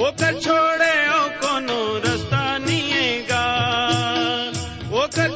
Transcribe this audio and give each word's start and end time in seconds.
ओकर 0.00 0.38
छोड़े 0.40 0.92
ओ 1.12 1.24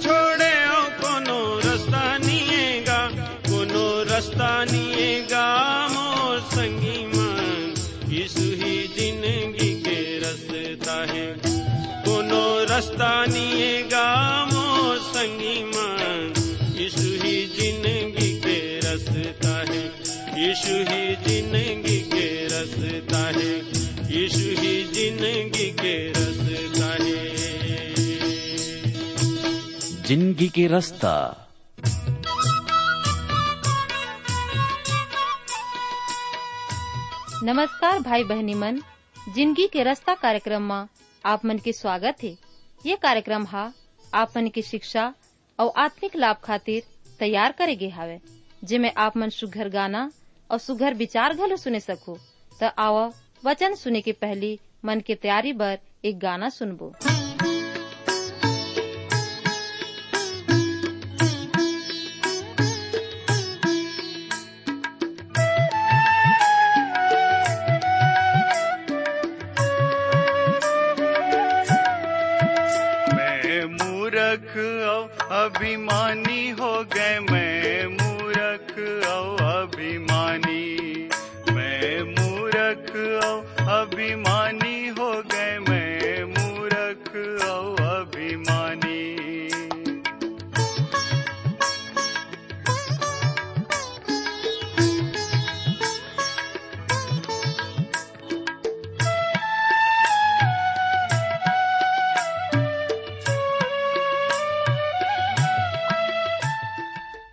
छोड़े 0.04 0.52
ओ 0.68 0.80
कोनो 1.00 1.40
रास्ता 1.64 2.06
निएगा। 2.18 3.00
कोनो 3.48 3.84
रास्ता 4.10 4.48
निएगा 4.70 5.44
मोर 5.92 6.38
संगी 6.54 6.98
ज़िंदगी 8.96 9.70
के 9.84 9.98
रास्ता 10.24 10.96
है। 11.12 11.26
कोनो 12.06 12.44
रास्ता 12.70 13.12
निएगा 13.26 13.53
रास्ता 19.44 19.72
है। 19.72 19.82
यीशु 20.40 20.74
ही 20.88 21.14
ज़िंदगी 21.24 21.98
के 22.10 22.26
रास्ता 22.48 23.18
है। 23.28 23.52
यीशु 24.10 24.60
ही 24.60 24.72
ज़िंदगी 24.92 25.70
के 25.72 25.94
रास्ता 26.12 26.88
है। 27.02 27.22
ज़िंदगी 30.06 30.48
के 30.48 30.66
रास्ता। 30.66 31.12
नमस्कार 37.42 37.98
भाई 38.00 38.24
बहनी 38.24 38.54
मन। 38.54 38.80
ज़िंदगी 39.34 39.66
के 39.66 39.82
रास्ता 39.82 40.14
कार्यक्रम 40.14 40.62
में 40.62 40.86
आप 41.24 41.44
मन 41.44 41.58
के 41.58 41.72
स्वागत 41.72 42.22
है। 42.22 42.36
ये 42.86 42.96
कार्यक्रम 43.02 43.46
हा 43.46 43.72
आप 44.14 44.32
मन 44.36 44.48
की 44.48 44.62
शिक्षा 44.62 45.12
और 45.58 45.72
आत्मिक 45.78 46.16
लाभ 46.16 46.36
खातिर 46.44 46.82
तैयार 47.20 47.52
करे 47.52 47.76
गे 47.76 47.88
हावे। 47.88 48.18
जिमे 48.64 48.90
आप 48.90 49.16
मन 49.16 49.28
सुघर 49.28 49.68
गाना 49.68 50.10
और 50.50 50.58
सुघर 50.58 50.94
विचार 50.94 51.34
घलो 51.34 51.56
सुने 51.56 51.80
सको 51.80 52.18
तो 52.60 52.68
आओ 52.78 53.12
वचन 53.44 53.74
सुने 53.74 54.00
के 54.00 54.12
पहली 54.12 54.60
मन 54.84 55.00
के 55.00 55.14
तैयारी 55.14 55.52
बर 55.52 55.78
एक 56.04 56.18
गाना 56.18 56.48
सुनबो। 56.48 56.94
अभिमानी 75.34 76.50
हो 76.50 76.84
गए 76.84 77.18
मैं। 77.18 77.63
अभिमानी 84.14 84.88
हो 84.88 85.06
गए 85.22 85.58
मैं, 85.58 86.24
मूर्ख 86.24 87.08
और 87.44 87.80
अभिमानी। 87.82 88.92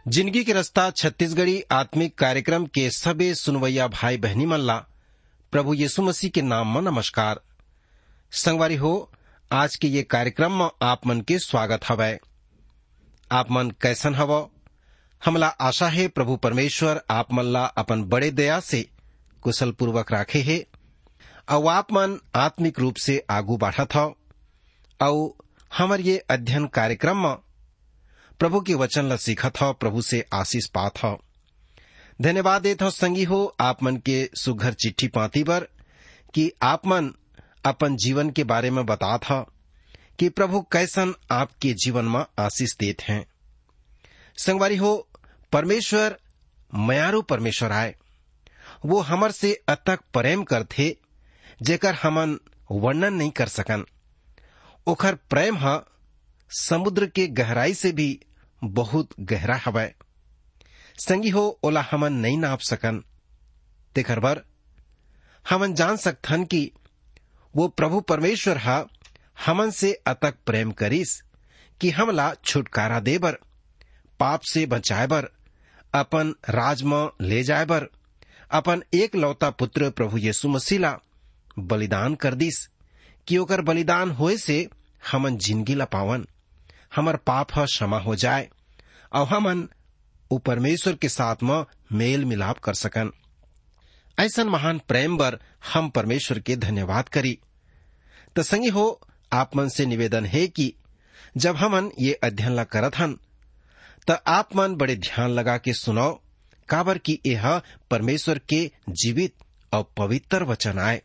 ज़िंदगी 0.07 0.43
के 0.43 0.53
रास्ता 0.53 0.89
छत्तीसगढ़ी 0.91 1.61
आत्मिक 1.71 2.17
कार्यक्रम 2.17 2.65
के 2.65 2.89
सबे 2.91 3.33
सुनवैया 3.35 3.87
भाई 3.87 4.17
बहनी 4.17 4.45
मल्ला 4.45 4.83
प्रभु 5.51 5.73
यीशु 5.73 6.01
मसीह 6.01 6.29
के 6.29 6.41
नाम 6.41 6.73
में 6.73 6.81
नमस्कार। 6.81 7.41
संगवारी 8.31 8.75
हो, 8.75 9.11
आज 9.51 9.75
के 9.75 9.87
ये 9.87 10.03
कार्यक्रम 10.03 10.51
में 10.51 10.69
आप 10.81 11.07
मन 11.07 11.21
के 11.21 11.39
स्वागत 11.39 11.79
हवै। 11.89 12.19
आप 13.31 13.51
मन 13.51 13.69
कैसन 13.69 14.15
हव? 14.15 14.49
हमला 15.25 15.47
आशा 15.47 15.87
है 15.87 16.07
प्रभु 16.07 16.35
परमेश्वर 16.35 17.01
आप 17.09 17.33
मल्ला 17.33 17.65
अपन 17.65 18.03
बड़े 18.03 18.31
दया 18.31 18.59
से 18.59 18.89
कुशल 19.41 19.71
पूर्वक 19.71 20.11
राखे 20.11 20.39
है। 20.39 20.65
और 21.49 21.67
आप 21.67 21.93
मन 21.93 22.17
आत्मिक 22.35 22.79
रूप 22.79 22.95
से 22.95 23.25
आगू 23.29 23.57
बढ़त 23.57 23.95
हव 23.95 24.15
और 25.01 25.33
हमर 25.77 26.01
ये 26.01 26.17
अध्ययन 26.17 26.67
कार्यक्रम 26.67 27.17
में 27.17 27.35
प्रभु 28.39 28.61
के 28.61 28.73
वचन 28.73 29.05
ला 29.05 29.15
सीखत 29.15 29.61
हो, 29.61 29.73
प्रभु 29.73 30.01
से 30.01 30.25
आशीष 30.33 30.65
पात 30.65 31.03
हो। 31.03 31.23
धन्यवाद 32.21 32.61
देत 32.61 32.81
हो, 32.81 32.89
संगी 32.89 33.23
हो, 33.23 33.55
आप 33.59 33.83
मन 33.83 33.97
के 33.97 34.29
सुघर 34.35 34.73
चिट्ठी 34.73 35.07
पाती 35.07 35.43
पर, 35.43 35.67
कि 36.33 36.51
आप 36.61 36.87
मन 36.87 37.13
अपन 37.65 37.95
जीवन 37.95 38.29
के 38.29 38.43
बारे 38.43 38.71
में 38.71 38.85
बातात 38.85 39.25
हो, 39.25 39.53
कि 40.19 40.29
प्रभु 40.29 40.61
कैसन 40.61 41.13
आपके 41.31 41.73
जीवन 41.73 42.05
में 42.05 42.25
आशीष 42.39 42.75
देत 42.79 43.01
हैं। 43.01 43.25
संगवारी 44.37 44.75
हो, 44.75 45.07
परमेश्वर 45.51 46.19
मयारू 46.75 47.21
परमेश्वर 47.21 47.71
आए। 47.71 47.95
वो 48.85 48.99
हमर 48.99 49.31
से 49.31 49.63
अतक 49.67 49.99
प्रेम 50.13 50.43
करथे 50.43 50.97
जेकर 51.61 51.93
हमन 51.93 52.39
वर्णन 52.71 53.13
नहीं 53.13 53.31
कर 53.31 53.47
सकन। 53.47 53.85
ओखर 54.87 55.15
प्रेम 55.15 55.57
ह, 55.57 55.81
समुद्र 56.49 57.07
के 57.07 57.27
गहराई 57.27 57.73
से 57.73 57.91
भी 57.91 58.19
बहुत 58.63 59.09
गहरा 59.19 59.61
हवय 59.65 59.95
संगी 61.01 61.29
हो, 61.29 61.59
ओला 61.63 61.81
हमन 61.81 62.13
नहीं 62.13 62.37
नाप 62.37 62.59
सकन। 62.61 63.03
तेखर 63.95 64.19
बर, 64.19 64.41
हमन 65.45 65.73
जान 65.73 65.97
सकथन 65.97 66.43
कि 66.45 66.71
वो 67.53 67.67
प्रभु 67.67 67.99
परमेश्वर 68.01 68.57
हा, 68.57 68.83
हमन 69.45 69.71
से 69.71 69.91
अतक 70.07 70.35
प्रेम 70.45 70.71
करिस 70.71 71.21
कि 71.81 71.89
हमला 71.89 72.33
छुटकारा 72.45 72.99
दे 72.99 73.17
बर, 73.17 73.37
पाप 74.19 74.41
से 74.43 74.65
बचाए 74.65 75.07
बर, 75.07 75.29
अपन 75.93 76.33
राज 76.49 76.83
ले 77.21 77.43
जाए 77.43 77.65
बर, 77.65 77.87
अपन 78.51 78.83
एक 78.93 79.15
लौता 79.15 79.49
पुत्र 79.49 79.89
प्रभु 79.89 80.17
यीशु 80.17 80.49
मसीला 80.49 80.97
बलिदान 81.59 82.15
कर 82.15 82.35
दिस, 82.35 82.65
कि 83.27 83.37
ओकर 83.37 83.61
बलिदान 83.61 84.11
होए 84.11 84.37
से 84.37 84.67
हमन 85.11 85.37
ज़िंदगी 85.37 85.75
ला 85.75 85.85
पावन 85.87 86.25
हमर 86.95 87.15
पाप 87.17 87.57
ह 87.57 87.65
क्षमा 87.65 87.99
हो 87.99 88.15
जाए, 88.15 88.49
और 89.13 89.27
हमन 89.27 89.67
उ 90.31 90.37
परमेश्वर 90.37 90.95
के 90.95 91.09
साथ 91.09 91.43
में 91.43 91.63
मेल 91.91 92.25
मिलाप 92.25 92.59
कर 92.59 92.73
सकन। 92.73 93.11
ऐसा 94.17 94.43
महान 94.43 94.79
प्रेम 94.87 95.17
बर 95.17 95.39
हम 95.73 95.89
परमेश्वर 95.89 96.39
के 96.39 96.55
धन्यवाद 96.55 97.09
करी। 97.09 97.37
तो 98.35 98.43
संगी 98.43 98.69
हो, 98.69 99.01
आप 99.33 99.55
मन 99.55 99.69
से 99.69 99.85
निवेदन 99.85 100.25
है 100.25 100.47
कि 100.47 100.73
जब 101.37 101.55
हमन 101.55 101.91
ये 101.99 102.13
अध्ययन 102.13 102.51
ला 102.51 102.63
करत 102.63 102.97
हन 102.97 103.17
तो 104.07 104.13
आप 104.27 104.55
मन 104.55 104.75
बड़े 104.75 104.95
ध्यान 104.95 105.29
लगा 105.29 105.57
के 105.57 105.73
सुनो 105.73 106.11
काबर 106.69 106.97
की 106.97 107.19
यह 107.25 107.61
परमेश्वर 107.91 108.39
के 108.49 108.71
जीवित 108.89 109.33
और 109.73 109.83
पवित्र 109.97 110.43
वचन 110.43 110.79
आए। 110.79 111.01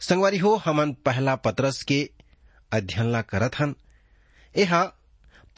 संगवारी 0.00 0.38
हो 0.38 0.54
हमन 0.56 0.92
पहला 0.92 1.34
पत्रस 1.36 1.82
के 1.82 2.10
अध्ययन 2.72 3.10
ला 3.12 3.22
करत 3.22 3.58
हन। 3.58 3.74
यह 4.54 4.92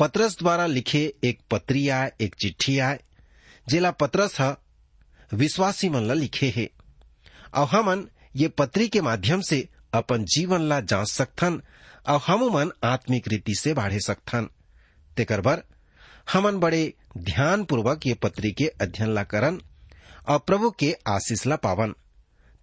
पत्रस 0.00 0.38
द्वारा 0.38 0.66
लिखे 0.66 1.14
एक 1.24 1.40
पत्री 1.50 1.88
आय 1.88 2.12
एक 2.20 2.34
चिट्ठी 2.34 2.78
आय 2.78 2.98
जेला 3.68 3.90
पत्रस 3.90 4.40
ह 4.40 4.54
विश्वासी 5.34 5.88
मन 5.88 6.02
ला 6.02 6.14
लिखे 6.14 6.48
हे। 6.56 6.70
और 7.54 7.66
हमन 7.66 8.06
ये 8.36 8.48
पत्री 8.48 8.88
के 8.88 9.00
माध्यम 9.00 9.40
से 9.40 9.68
अपन 9.94 10.24
जीवन 10.24 10.62
ला 10.62 10.80
जाँच 10.80 11.08
सकथन 11.08 11.62
और 12.08 12.20
हम 12.26 12.44
मन 12.54 12.70
आत्मिक 12.84 13.28
रीति 13.28 13.54
से 13.54 13.74
बाढ़े 13.74 14.00
सकथन। 14.00 14.48
तेकर 15.16 15.40
बर, 15.40 15.62
हमन 16.32 16.56
बड़े 16.56 16.94
ध्यान 17.18 17.64
पूर्वक 17.64 18.06
ये 18.06 18.14
पत्री 18.14 18.52
के 18.52 18.66
अध्ययन 18.80 19.14
ला 19.14 19.22
करन 19.22 19.60
और 20.28 20.38
प्रभु 20.38 20.70
के 20.70 20.92
आशीष 21.08 21.46
ला 21.46 21.56
पावन। 21.56 21.94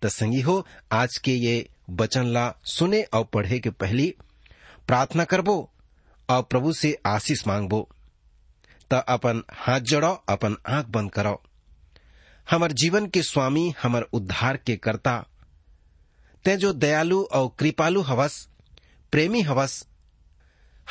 त 0.02 0.06
संगी 0.06 0.42
हो, 0.42 0.68
आज 0.92 1.18
के 1.18 1.32
ये 1.32 1.70
वचन 1.90 2.26
ला 2.26 2.54
सुने 2.66 3.04
और 3.04 3.24
पढ़े 3.24 3.60
के 3.60 3.70
पहली 3.70 4.16
प्रार्थना 4.88 5.24
करबो। 5.24 5.72
और 6.30 6.44
प्रभु 6.44 6.74
से 6.74 6.98
आशीष 7.06 7.48
मांगबो। 7.48 7.90
त 8.92 8.94
अपन 8.94 9.44
हाथ 9.54 9.80
जड़ो, 9.80 10.24
अपन 10.30 10.58
आँख 10.70 10.86
बंद 10.86 11.12
करो। 11.12 11.44
हमर 12.52 12.72
जीवन 12.72 13.08
के 13.08 13.22
स्वामी, 13.22 13.74
हमर 13.84 14.02
उद्धार 14.02 14.58
के 14.58 14.78
कर्ता। 14.78 15.26
ते 16.46 16.58
जो 16.58 16.74
दयालु 16.74 17.24
और 17.24 17.56
कृपालु 17.60 18.02
हवस, 18.02 18.50
प्रेमी 19.12 19.42
हवस, 19.42 19.88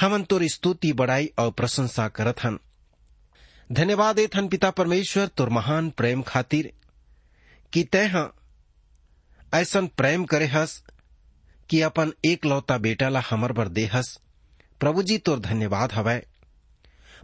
हमन 0.00 0.22
तोर 0.22 0.46
स्तुति, 0.46 0.92
बड़ाई 0.92 1.32
और 1.38 1.50
प्रशंसा 1.50 2.08
करत 2.08 2.44
हन। 2.44 2.58
धन्यवाद 3.72 4.18
एथन 4.18 4.48
पिता 4.48 4.70
परमेश्वर, 4.70 5.26
तोर 5.26 5.48
महान 5.48 5.90
प्रेम 5.90 6.22
खातिर, 6.22 6.72
कि 7.72 7.84
तय 7.84 8.30
ऐसन 9.54 9.86
प्रेम 9.86 10.24
करे 10.24 10.46
हस, 10.46 10.82
कि 11.70 11.80
अपन 11.80 12.12
एक 12.24 12.46
लौता 12.46 12.78
बेटा 12.78 13.08
ला 13.08 13.22
हमर 13.30 13.52
बर 13.52 13.68
देहस 13.68 14.18
प्रभु 14.80 15.02
जी 15.02 15.18
तोर 15.18 15.40
धन्यवाद 15.40 15.92
हवै। 15.92 16.18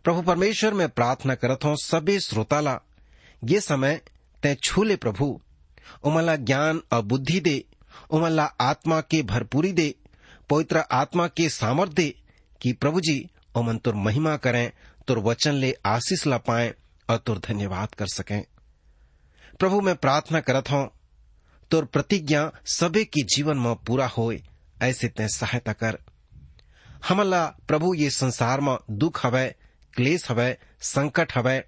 प्रभु 0.04 0.22
परमेश्वर, 0.22 0.74
में 0.74 0.88
प्रार्थना 0.88 1.34
करत 1.34 1.64
हूँ 1.64 1.76
सबे 1.76 2.20
श्रोता 2.20 2.60
ला 2.60 2.80
ये 3.44 3.60
समय 3.60 4.00
तय 4.42 4.54
छूले 4.54 4.96
प्रभु। 4.96 5.40
उमला 6.04 6.36
ज्ञान 6.36 6.82
और 6.92 7.02
बुद्धि 7.02 7.40
दे 7.40 7.64
उमला 8.10 8.44
आत्मा 8.44 9.00
के 9.00 9.22
भरपूरी 9.22 9.72
दे, 9.72 9.94
पवित्र 10.50 10.78
आत्मा 10.78 11.26
के 11.28 11.48
सामर्थ 11.48 11.92
दे, 11.92 12.14
कि 12.60 12.72
प्रभु 12.72 13.00
जी 13.00 13.30
उमन 13.54 13.78
तुर 13.78 13.94
महिमा 13.94 14.36
करें, 14.36 14.72
तुर 15.08 15.18
वचन 15.18 15.52
ले 15.52 15.76
आशीष 15.86 16.26
ला 16.26 16.38
पाए 16.38 16.74
और 17.10 17.16
तुर 17.16 17.38
धन्यवाद 17.38 17.94
कर 17.94 18.06
सकें। 18.06 18.44
प्रभु, 19.58 19.80
मैं 19.80 19.96
प्रार्थना 19.96 20.40
करत 20.40 20.70
हूँ, 20.70 20.90
तुर 21.70 21.84
प्रतिज्ञा 21.84 22.52
सबे 22.66 23.04
के 23.04 23.22
जीवन 23.22 23.58
में 23.58 23.74
पूरा 23.74 24.06
होए, 24.06 24.42
ऐसे 24.82 25.08
तय 25.08 25.28
सहायता 25.28 25.72
कर। 25.72 25.98
हमला 27.08 27.46
प्रभु 27.46 27.94
ये 27.94 28.10
संसार 28.10 28.60
में 28.60 28.78
दुख 28.90 29.26
हवै, 29.26 29.54
क्लेश 29.94 30.30
हवै, 30.30 30.58
संकट 30.80 31.32
हवै, 31.34 31.64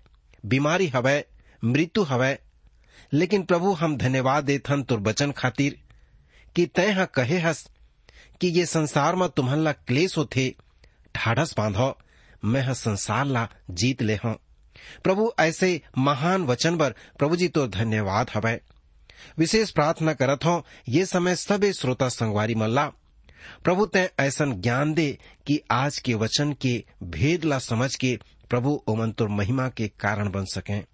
बीमारी 0.47 0.89
हवै, 0.89 1.25
मृत्यु 1.65 2.03
हवै। 2.03 2.39
लेकिन 3.13 3.43
प्रभु 3.43 3.73
हम 3.73 3.97
धन्यवाद 3.97 4.45
देथन 4.45 4.83
तुर 4.83 4.99
बचन 4.99 5.33
खातिर 5.33 5.79
कि 6.57 6.67
तय 6.67 6.91
हा 6.91 7.05
कहे 7.05 7.39
हस 7.39 7.69
कि 8.41 8.49
ये 8.49 8.67
संसार 8.67 9.15
में 9.15 9.29
तुम्हन 9.29 9.59
ला 9.59 9.73
क्लेश 9.73 10.19
होथे 10.19 10.55
ढाढ़स 11.17 11.55
बांधो, 11.57 11.99
मैं 12.45 12.63
हा 12.63 12.73
संसार 12.73 13.25
ला 13.25 13.49
जीत 13.71 14.03
ले 14.03 14.15
हूँ। 14.15 14.37
प्रभु 15.05 15.33
ऐसे 15.39 15.83
महान 15.99 16.43
वचन 16.43 16.79
पर 16.79 16.91
प्रभु 16.91 17.37
जी 17.37 17.49
तो 17.49 17.69
धन्यवाद 17.69 18.31
हवै। 18.35 18.61
विशेष 19.39 19.71
प्रार्थना 19.71 20.13
करत 20.13 20.45
हो, 20.45 20.67
ये 20.89 21.07
समय 21.07 21.37
सबे 21.37 21.73
श्रोता 21.73 22.09
संगवारी 22.09 22.55
मल्ला। 22.55 22.93
प्रभु 23.65 23.87
तय 23.87 24.11
ऐसा 24.21 24.45
ज्ञान 24.45 24.95
दे 24.95 25.19
कि 25.47 25.61
आज 25.71 25.99
के 25.99 26.15
वचन 26.15 26.53
के 26.53 26.85
भेद 27.03 27.45
ला 27.45 27.59
समझ 27.59 27.97
के 27.97 28.19
प्रभु 28.51 28.83
ओमन 28.89 29.13
तुर 29.13 29.29
महिमा 29.29 29.69
के 29.69 29.89
कारण 29.89 30.31
बन 30.31 30.45
सकें। 30.45 30.85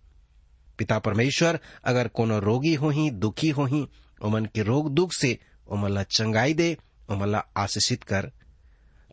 पिता 0.78 0.98
परमेश्वर, 0.98 1.60
अगर 1.84 2.08
कोनो 2.08 2.38
रोगी 2.38 2.74
हो 2.74 2.90
ही 2.90 3.10
दुखी 3.10 3.48
हो 3.48 3.64
ही 3.64 3.88
उमन 4.22 4.44
के 4.44 4.62
रोग 4.62 4.90
दुख 4.90 5.12
से 5.12 5.38
उमन 5.68 6.02
चंगाई 6.02 6.54
दे 6.54 6.76
उमन 7.08 7.42
आशीषित 7.56 8.04
कर। 8.04 8.32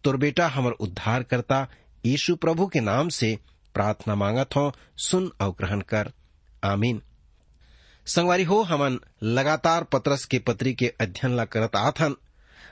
तुर 0.03 0.17
बेटा 0.17 0.47
हमर 0.47 0.71
उद्धार 0.71 1.23
करता 1.23 1.67
यीशु 2.05 2.35
प्रभु 2.35 2.67
के 2.67 2.79
नाम 2.79 3.09
से 3.09 3.39
प्रार्थना 3.73 4.15
मांगत 4.15 4.49
हो, 4.55 4.73
सुन 4.97 5.31
और 5.41 5.49
ग्रहण 5.49 5.81
कर। 5.81 6.11
आमीन। 6.63 7.01
संगवारी 8.05 8.43
हो, 8.43 8.61
हमन 8.61 8.99
लगातार 9.23 9.83
पत्रस 9.83 10.25
के 10.25 10.39
पत्री 10.39 10.73
के 10.73 10.93
अध्ययन 11.01 11.37
ला 11.37 11.45
करत 11.45 11.75
आथन। 11.75 12.15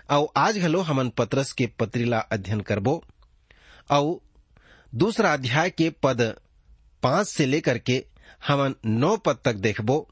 और 0.10 0.28
आज 0.38 0.58
घलो 0.58 0.82
हमन 0.82 1.10
पत्रस 1.10 1.52
के 1.52 1.66
पत्री 1.66 2.06
ला 2.06 2.20
अध्ययन 2.20 2.62
करबो। 2.62 3.04
और 3.90 4.20
दूसरा 4.96 5.34
अध्याय 5.34 5.70
के 5.70 5.90
पद 5.90 6.36
पाँच 7.04 7.28
से 7.28 7.46
लेकर 7.46 7.78
के 7.78 8.06
हमन 8.48 8.76
नौ 8.86 9.18
पद 9.18 9.38
तक 9.46 9.54
देखबो 9.54 10.10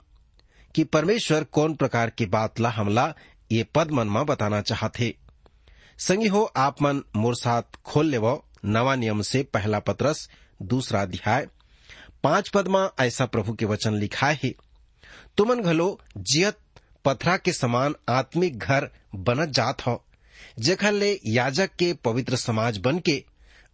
कि 0.75 0.83
परमेश्वर 0.83 1.43
कौन 1.43 1.75
प्रकार 1.75 2.09
की 2.09 2.25
बात 2.25 2.59
ला 2.59 2.69
हमला 2.69 3.13
ये 3.51 3.63
पद 3.63 3.91
मन 3.91 4.07
में 4.07 4.25
बताना 4.25 4.61
चाहते 4.61 5.17
संगी 5.97 6.27
हो, 6.27 6.43
आप 6.43 6.81
मन 6.81 7.01
मोर 7.15 7.35
साथ 7.35 7.61
खोल 7.85 8.05
लेवो। 8.05 8.45
नवा 8.65 8.95
नियम 8.95 9.21
से 9.21 9.43
पहला 9.43 9.79
पत्रस, 9.79 10.29
दूसरा 10.61 11.01
अध्याय। 11.01 11.47
पाँच 12.23 12.49
पद 12.49 12.67
में 12.67 12.89
ऐसा 12.99 13.25
प्रभु 13.25 13.53
के 13.53 13.65
वचन 13.65 13.93
लिखा 13.93 14.27
है। 14.27 14.53
तुमन 15.37 15.61
घलो 15.61 15.99
जियत 16.17 16.57
पथरा 17.05 17.37
के 17.37 17.53
समान 17.53 17.95
आत्मिक 18.09 18.57
घर 18.57 18.89
बनत 19.15 19.49
जात 19.49 19.85
हो। 19.87 20.03
जेखर 20.59 20.91
ले 20.91 21.19
याजक 21.25 21.75
के 21.79 21.93
पवित्र 21.93 22.35
समाज 22.35 22.77
बन 22.77 22.99
के 22.99 23.23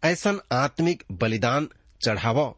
ऐसन 0.04 0.40
आत्मिक 0.52 1.04
बलिदान 1.12 1.68
चढ़ावो, 2.02 2.58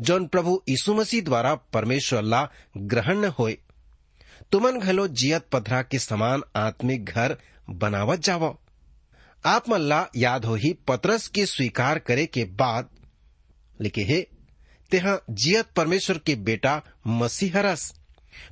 जौन 0.00 0.26
प्रभु 0.26 0.62
यीशु 0.68 0.94
मसीह 0.94 1.22
द्वारा 1.22 1.54
परमेश्वर 1.54 2.22
ला 2.22 2.48
ग्रहण 2.76 3.24
होए। 3.24 3.58
तुमन 4.52 4.78
घलो 4.78 5.06
जियत 5.08 5.46
पथरा 5.52 5.82
के 5.82 5.98
समान 5.98 6.42
आत्मिक 6.56 7.04
घर 7.04 7.36
बनावत 7.70 8.20
जावो। 8.20 8.58
आप 9.44 9.68
मल्ला 9.68 10.06
याद 10.16 10.44
हो 10.44 10.54
ही 10.54 10.72
पत्रस 10.88 11.28
के 11.28 11.46
स्वीकार 11.46 11.98
करे 11.98 12.26
के 12.26 12.44
बाद, 12.44 12.88
लिखे 13.80 14.02
हे, 14.02 14.20
तेहा 14.90 15.18
जियत 15.30 15.66
परमेश्वर 15.76 16.18
के 16.18 16.34
बेटा 16.34 16.82
मसीह 17.06 17.60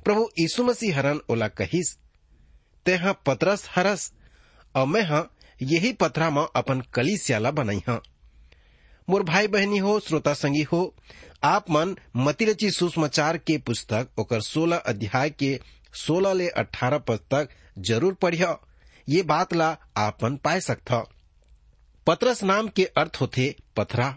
प्रभु 0.05 0.27
यीशु 0.39 0.63
मसीह 0.63 0.97
हरन 0.97 1.19
ओला 1.29 1.47
कहिस, 1.49 1.95
तेहा 2.85 3.11
पतरस 3.25 3.67
हरस 3.71 4.11
और 4.75 4.85
मैं 4.87 5.03
हाँ 5.03 5.29
यही 5.61 5.91
पथरा 5.93 6.29
में 6.29 6.45
अपन 6.55 6.81
कली 6.93 7.17
स्याला 7.17 7.51
बनाई 7.51 7.81
हाँ 7.87 8.01
मोर 9.07 9.23
भाई 9.23 9.47
बहनी 9.47 9.77
हो, 9.77 9.99
श्रोता 9.99 10.33
संगी 10.33 10.61
हो, 10.63 10.95
आप 11.43 11.69
मन 11.71 11.95
मतिरची 12.17 12.69
सुषमाचार 12.71 13.37
के 13.37 13.57
पुस्तक, 13.57 14.07
ओकर 14.19 14.41
सोलह 14.41 14.77
अध्याय 14.77 15.29
के 15.29 15.59
सोलह 15.95 16.33
ले 16.33 16.47
अठारह 16.49 16.97
पद 16.97 17.19
तक 17.31 17.49
ज़रूर 17.79 18.13
पढ़िया 18.13 18.57
ये 19.07 19.21
बात 19.23 19.53
ला 19.53 19.69
आपन 19.97 20.35
पाए 20.37 20.59
सकता 20.61 21.03
पत्रस 22.07 22.43
नाम 22.43 22.67
के 22.67 22.85
अर्थ 22.97 23.17
होथे 23.21 23.53
पथरा। 23.77 24.13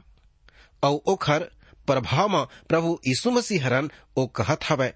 और 0.82 1.00
ओखर 1.06 1.50
प्रभाव 1.86 2.28
में 2.28 2.44
प्रभु 2.68 2.98
यीशु 3.06 3.30
मसीह 3.30 3.64
हरन 3.64 3.90
ओ 4.16 4.26
कहत 4.36 4.64
हवै 4.64 4.92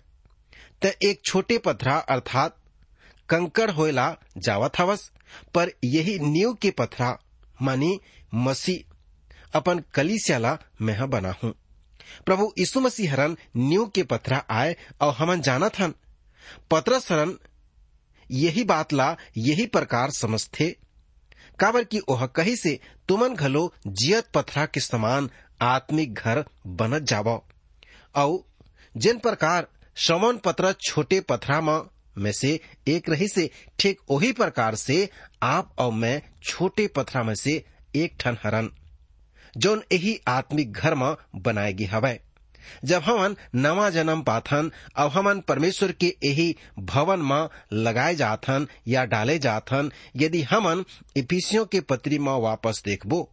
त 0.84 0.92
एक 1.02 1.20
छोटे 1.24 1.58
पथरा 1.58 1.96
अर्थात 2.10 2.56
कंकड़ 3.28 3.70
होयला 3.70 4.08
जावत 4.38 4.78
हवस, 4.78 5.10
पर 5.54 5.70
यही 5.84 6.18
नींव 6.18 6.52
के 6.54 6.70
पथरा 6.70 7.18
मानी 7.62 7.98
मसी 8.34 8.84
अपन 9.54 9.82
कलीसियाला 9.94 10.56
मैं 10.82 11.10
बना 11.10 11.34
हूँ। 11.42 11.52
प्रभु 12.26 12.52
यीशु 12.58 12.80
मसीह 12.80 13.12
हरन 13.12 13.36
नींव 13.56 13.86
के 13.86 14.02
पथरा 14.02 14.44
आए 14.50 14.76
और 15.00 15.12
हमन 15.14 15.40
जानत 15.40 15.78
हन। 15.78 15.94
पत्रस 16.70 17.10
हरन 17.12 17.36
यही 18.30 18.64
बात 18.64 18.92
ला 18.92 19.16
यही 19.36 19.66
प्रकार 19.66 20.10
समझते 20.10 20.76
काबर 21.58 21.84
की 21.84 22.00
ओह 22.08 22.26
कही 22.26 22.56
से 22.56 22.78
तुमन 23.08 23.34
घलो 23.34 23.72
जियत 23.86 24.26
पथरा 24.34 24.66
के 24.66 24.80
समान 24.80 25.30
आत्मिक 25.62 26.14
घर 26.14 26.44
बनत 26.66 27.02
जावो। 27.02 27.36
और 28.14 28.38
जिन 28.96 29.18
प्रकार 29.18 29.68
श्रवण 29.96 30.36
पत्र 30.36 30.72
छोटे 30.72 31.20
पथरा 31.20 31.60
में 31.60 32.32
से 32.32 32.60
एक 32.88 33.08
रही 33.08 33.28
से 33.28 33.50
ठीक 33.78 34.00
वही 34.10 34.32
प्रकार 34.32 34.74
से 34.74 35.08
आप 35.42 35.74
और 35.78 35.92
मैं 35.92 36.22
छोटे 36.42 36.86
पथरा 36.86 37.22
में 37.22 37.34
से 37.34 37.64
एक 37.96 38.16
ठन 38.20 38.36
हरन। 38.44 38.70
जौन 39.56 39.82
यही 39.92 40.18
आत्मिक 40.28 40.72
घर 40.72 40.94
में 40.94 41.14
बनाएगी 41.36 41.84
हवै 41.84 42.18
जब 42.84 43.02
हमन 43.02 43.36
नवा 43.54 43.88
जन्म 43.90 44.22
पाथन 44.22 44.70
और 44.96 45.10
हमन 45.10 45.40
परमेश्वर 45.40 45.92
के 45.92 46.16
यही 46.24 46.56
भवन 46.78 47.20
में 47.20 47.48
लगाए 47.72 48.14
जाथन 48.14 48.66
या 48.88 49.04
डाले 49.04 49.38
जाथन, 49.38 49.90
यदि 50.16 50.42
हमन 50.42 50.84
इपिसियों 51.16 51.64
के 51.66 51.80
पत्री 51.80 52.18
में 52.18 52.32
वापस 52.32 52.82
देखबो, 52.84 53.30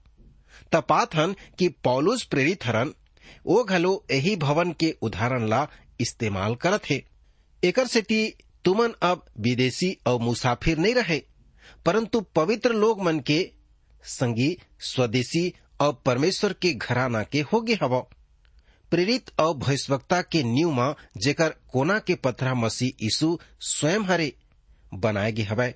त 0.73 0.75
पाथन 0.75 1.35
कि 1.59 1.67
पौलुस 1.83 2.23
प्रेरित 2.23 2.65
हरन 2.65 2.93
वो 3.45 3.63
घलो 3.63 4.05
यही 4.11 4.35
भवन 4.35 4.71
के 4.71 4.95
उदाहरण 5.01 5.47
ला 5.47 5.67
इस्तेमाल 6.01 6.55
करत 6.55 6.81
हे। 6.85 7.03
एकर 7.63 7.87
सेटी 7.87 8.25
तुमन 8.65 8.93
अब 9.01 9.25
विदेशी 9.39 9.97
और 10.07 10.19
मुसाफिर 10.21 10.77
नहीं 10.77 10.93
रहे, 10.95 11.17
परंतु 11.85 12.21
पवित्र 12.35 12.73
लोग 12.73 13.01
मन 13.01 13.19
के 13.19 13.39
संगी 14.03 14.55
स्वदेशी 14.81 15.53
और 15.79 16.01
परमेश्वर 16.05 16.53
के 16.53 16.73
घराना 16.73 17.23
के 17.23 17.41
होगे 17.53 17.73
हवा। 17.73 17.99
प्रेरित 18.91 19.31
और 19.39 19.53
भविष्यवक्ता 19.57 20.21
के 20.21 20.43
न्यू 20.43 20.71
मा 20.71 20.93
जेकर 21.17 21.55
कोना 21.67 21.97
के 21.99 22.15
पथरा 22.15 22.53
मसी 22.53 22.93
यीशु 23.01 23.37
स्वयं 23.61 24.03
हरे 24.03 24.33
बनाए 24.93 25.31
गे 25.31 25.43
हवै। 25.43 25.73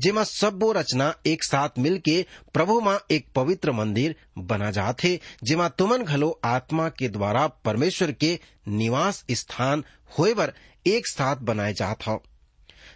जेमा 0.00 0.24
रचना 0.72 1.14
एक 1.26 1.44
साथ 1.44 1.78
मिल 1.78 1.98
के 1.98 2.26
प्रभु 2.54 2.80
माँ 2.80 2.98
एक 3.10 3.26
पवित्र 3.34 3.72
मंदिर 3.72 4.14
बना 4.38 4.70
जाथे, 4.70 5.20
जेमा 5.44 5.68
तुमन 5.68 6.02
घलो 6.02 6.40
आत्मा 6.44 6.88
के 6.88 7.08
द्वारा 7.08 7.46
परमेश्वर 7.64 8.12
के 8.12 8.38
निवास 8.68 9.24
स्थान 9.30 9.84
होए 10.18 10.34
बर 10.34 10.52
एक 10.86 11.06
साथ 11.06 11.36
बनाए 11.36 11.72
जात 11.72 12.06
हो 12.06 12.22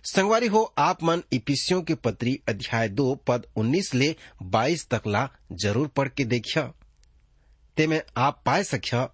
संगवारी 0.04 0.46
हो, 0.46 0.74
आप 0.78 1.02
मन 1.04 1.22
इपिसियों 1.32 1.82
के 1.82 1.94
पत्री 1.94 2.38
अध्याय 2.48 2.88
दो, 2.88 3.14
पद 3.14 3.46
उन्नीस 3.56 3.94
ले 3.94 4.14
बाईस 4.42 4.86
तक 4.88 5.02
ला 5.06 5.28
ज़रूर 5.52 5.88
पढ़ 5.88 6.08
के 6.08 6.24
देखिया। 6.24 6.62
ते 7.76 7.86
में 7.86 8.02
आप 8.16 8.42
पाए 8.46 8.64
सख्या, 8.64 9.08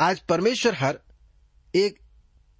आज 0.00 0.20
परमेश्वर 0.20 0.74
हर 0.74 0.98
एक 1.74 1.98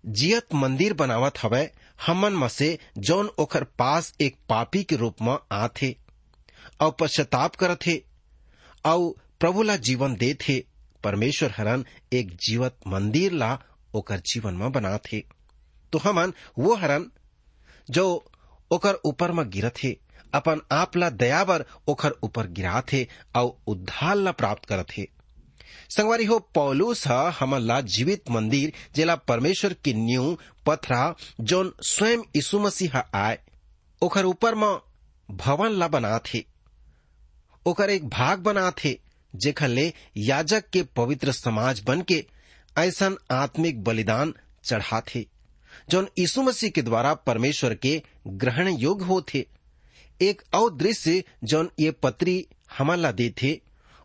जियत 0.07 0.55
मंदिर 0.55 0.93
बनावत 0.95 1.43
हवै 1.43 1.65
हमन 2.07 2.33
में 2.33 2.49
से 2.49 2.79
जौन 2.99 3.31
ओकर 3.39 3.65
पास 3.65 4.15
एक 4.21 4.37
पापी 4.49 4.85
के 4.85 4.97
रूप 4.97 5.17
में 5.23 5.39
आथे 5.53 5.97
और 6.81 6.97
पश्चाताप 7.01 7.55
करथे 7.55 8.05
और 8.85 9.15
प्रभु 9.41 9.63
ला 9.63 9.77
जीवन 9.77 10.15
दे 10.15 10.35
थे 10.35 10.61
परमेश्वर 11.05 11.55
हरन 11.59 11.85
एक 12.13 12.37
जीवत 12.37 12.77
मंदिर 12.87 13.33
ला 13.33 13.59
ओकर 13.95 14.19
जीवन 14.19 14.55
में 14.55 14.73
बना 14.73 14.99
थे 14.99 15.21
तो 15.93 15.99
हमन, 15.99 16.33
वो 16.59 16.75
हरन, 16.75 17.11
जो 17.91 18.33
ओकर 18.71 18.95
ऊपर 19.05 19.33
में 19.33 19.51
गिरत 19.51 19.75
हे 19.83 19.99
अपन 20.35 20.61
आप 20.73 20.97
ला 20.97 21.11
दयावर 21.11 21.65
ओकर 21.89 22.13
ऊपर 22.23 22.47
गिरा 22.47 22.83
थे 22.93 23.07
और 23.37 23.59
उद्धार 23.67 24.17
ला 24.17 24.33
प्राप्त 24.33 24.65
करत 24.65 24.87
हे 24.97 25.09
संगवारी 25.97 26.25
हो, 26.25 26.39
पौलुस 26.39 27.07
ह 27.09 27.13
हमन 27.13 27.61
ला 27.61 27.81
जीवित 27.81 28.31
मंदिर 28.31 28.73
जेला 28.97 29.17
परमेश्वर 29.17 29.73
के 29.85 29.93
न्यू 29.93 30.39
पथरा 30.67 31.15
जोन 31.41 31.73
स्वयं 31.83 32.19
यीशु 32.37 32.59
मसीह 32.59 32.97
आए। 32.99 33.39
ओकर 34.03 34.27
ऊपर 34.27 34.55
में 34.55 34.79
भवन 35.31 35.73
ला 35.73 35.89
बना 35.89 36.19
थे 36.19 36.45
ओकर 37.67 37.91
एक 37.91 38.09
भाग 38.09 38.39
बना 38.39 38.71
थे 38.85 38.99
जेखर 39.35 39.69
ले 39.69 39.93
याजक 40.17 40.65
के 40.73 40.83
पवित्र 40.83 41.33
समाज 41.33 41.83
बन 41.87 42.03
के 42.03 42.27
ऐसा 42.79 43.11
आत्मिक 43.31 43.85
बलिदान 43.85 44.35
चढ़ा 44.65 45.01
थे 45.01 45.27
जौन 45.91 46.09
यीशु 46.19 46.43
मसीह 46.43 46.71
के 46.71 46.83
द्वारा 46.83 47.15
परमेश्वर 47.15 47.75
के 47.75 48.03
ग्रहण 48.27 48.69
योग्य 48.69 49.05
हो 49.05 49.21
थे 49.35 49.47
एक 50.21 50.43
और 50.55 50.79
जौन 51.45 51.71
ये 51.81 51.91
पत्री 51.91 52.47
हमला 52.79 53.13
दे 53.13 53.35
थे 53.43 53.61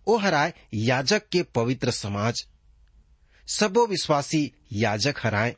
ओ 0.08 0.18
हराय 0.18 0.54
याजक 0.76 1.28
के 1.32 1.42
पवित्र 1.56 1.92
समाज। 1.92 2.46
सबो 3.48 3.86
विश्वासी 3.88 4.52
याजक 4.74 5.16
हराय 5.24 5.56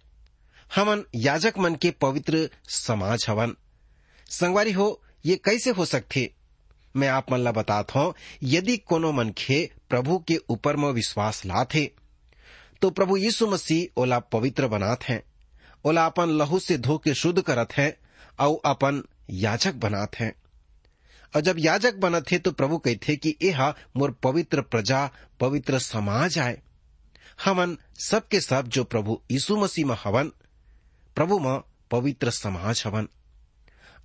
हमन 0.71 1.03
याजक 1.15 1.57
मन 1.57 1.75
के 1.75 1.91
पवित्र 1.91 2.49
समाज 2.69 3.25
हवन। 3.29 3.55
संगवारी 4.29 4.71
हो, 4.71 5.01
ये 5.25 5.35
कैसे 5.35 5.69
हो 5.69 5.85
सकते 5.85 6.31
मैं 6.95 7.07
आप 7.07 7.31
मन 7.31 7.39
ला 7.39 7.51
बताता 7.51 7.99
हूँ, 7.99 8.13
यदि 8.43 8.77
कोनो 8.77 9.11
मनखे 9.11 9.69
प्रभु 9.89 10.17
के 10.19 10.37
ऊपर 10.49 10.75
में 10.75 10.89
विश्वास 10.91 11.45
लाथे 11.45 11.91
तो 12.81 12.89
प्रभु 12.89 13.17
यीशु 13.17 13.47
मसीह 13.47 14.01
ओला 14.01 14.19
पवित्र 14.19 14.67
बनात 14.67 15.03
हैं। 15.03 15.21
ओला 15.85 16.05
अपन 16.05 16.29
लहू 16.29 16.59
से 16.59 16.77
धो 16.77 16.97
के 16.97 17.13
शुद्ध 17.13 17.41
करत 17.41 17.73
हैं 17.73 17.93
और 18.39 18.59
अपन 18.65 19.03
याजक 19.29 19.75
बनात 19.75 20.15
हैं। 20.15 20.33
और 21.35 21.41
जब 21.41 21.55
याजक 21.59 21.95
बनत 21.95 22.31
थे 22.31 22.37
तो 22.37 22.51
प्रभु 22.51 22.77
कहते 22.77 23.15
कि 23.15 23.35
यह 23.41 23.73
मोर 23.97 24.11
पवित्र 24.23 24.61
प्रजा, 24.61 25.09
पवित्र 25.39 25.79
समाज 25.79 26.37
आए। 26.39 26.61
हमन 27.45 27.77
सबके 28.05 28.39
सब 28.41 28.67
जो 28.67 28.83
प्रभु 28.83 29.21
यीशु 29.31 29.57
मसीह 29.57 29.85
में 29.85 29.95
हवन, 30.03 30.31
प्रभु 31.15 31.39
में 31.39 31.59
पवित्र 31.91 32.31
समाज 32.31 32.83
हवन। 32.85 33.07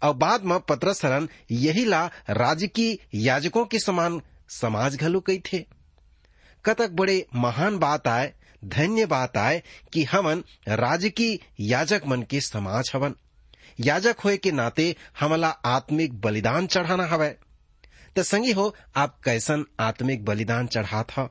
और 0.03 0.15
बाद 0.15 0.45
में 0.45 0.59
पत्रसरन 0.61 1.29
यही 1.51 1.85
ला 1.85 2.07
राजकीय 2.31 2.99
याजकों 3.15 3.65
के 3.67 3.79
समान 3.79 4.21
समाज 4.49 4.97
घलो 4.97 5.21
कही 5.21 5.39
थे 5.39 5.59
कतक 6.65 6.91
बड़े 6.91 7.27
महान 7.35 7.79
बात 7.79 8.09
आए, 8.09 8.33
धन्य 8.65 9.07
बात 9.07 9.37
आए 9.37 9.63
कि 9.93 10.05
हमन 10.05 10.45
राजकीय 10.69 11.39
याजक 11.61 12.03
मन 12.07 12.23
के 12.23 12.41
समाज 12.41 12.91
हवन। 12.95 13.15
याजक 13.81 14.17
होए 14.25 14.37
के 14.37 14.53
नाते 14.53 14.97
हमला 15.21 15.49
आत्मिक 15.49 16.21
बलिदान 16.21 16.67
चढ़ाना 16.67 17.07
हवै। 17.07 17.37
तो 18.17 18.23
संगी 18.23 18.53
हो, 18.53 18.75
आप 18.97 19.21
कैसन 19.25 19.65
आत्मिक 19.81 20.25
बलिदान 20.25 20.67
चढ़ा 20.67 21.03
था 21.03 21.29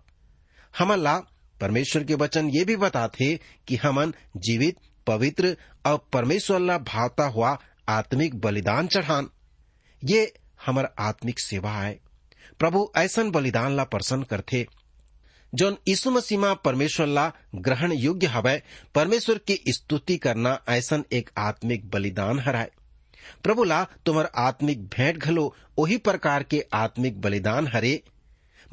हमला 0.78 1.18
परमेश्वर 1.62 2.04
के 2.04 2.16
वचन 2.16 2.50
ये 2.50 2.66
भी 2.66 2.76
बताते 2.76 3.40
कि 3.68 3.76
हमन 3.76 4.14
जीवित, 4.38 4.78
पवित्र 5.08 5.58
और 5.86 6.08
परमेश्वर 6.14 6.60
ला 6.60 6.78
भावता 6.78 7.26
हुआ 7.26 7.58
आत्मिक 7.90 8.36
बलिदान 8.36 8.88
चढ़ान। 8.88 9.30
ये 10.04 10.34
हमर 10.66 10.90
आत्मिक 11.00 11.40
सेवा 11.40 11.72
है। 11.72 12.00
प्रभु 12.60 12.92
ऐसन 12.96 13.32
बलिदान 13.32 13.76
ला 13.76 13.84
प्रसन्न 13.84 14.24
करथे 14.24 14.68
जौन 15.56 15.78
यीशु 15.88 16.12
मसीमा 16.12 16.54
परमेश्वर 16.54 17.08
ला 17.08 17.32
ग्रहण 17.56 17.92
योग्य 17.92 18.28
हवै, 18.28 18.64
परमेश्वर 18.96 19.38
की 19.38 19.60
स्तुति 19.70 20.18
करना 20.18 20.62
ऐसन 20.70 21.04
एक 21.12 21.30
आत्मिक 21.38 21.90
बलिदान 21.90 22.40
हराय 22.40 22.72
प्रभु 23.44 23.64
ला 23.64 23.84
तुम्हार 24.06 24.32
आत्मिक 24.38 24.88
भेंट 24.88 25.18
घलो 25.18 25.56
वही 25.80 25.98
प्रकार 25.98 26.44
के 26.44 26.66
आत्मिक 26.74 27.22
बलिदान 27.22 27.68
हरे। 27.68 28.04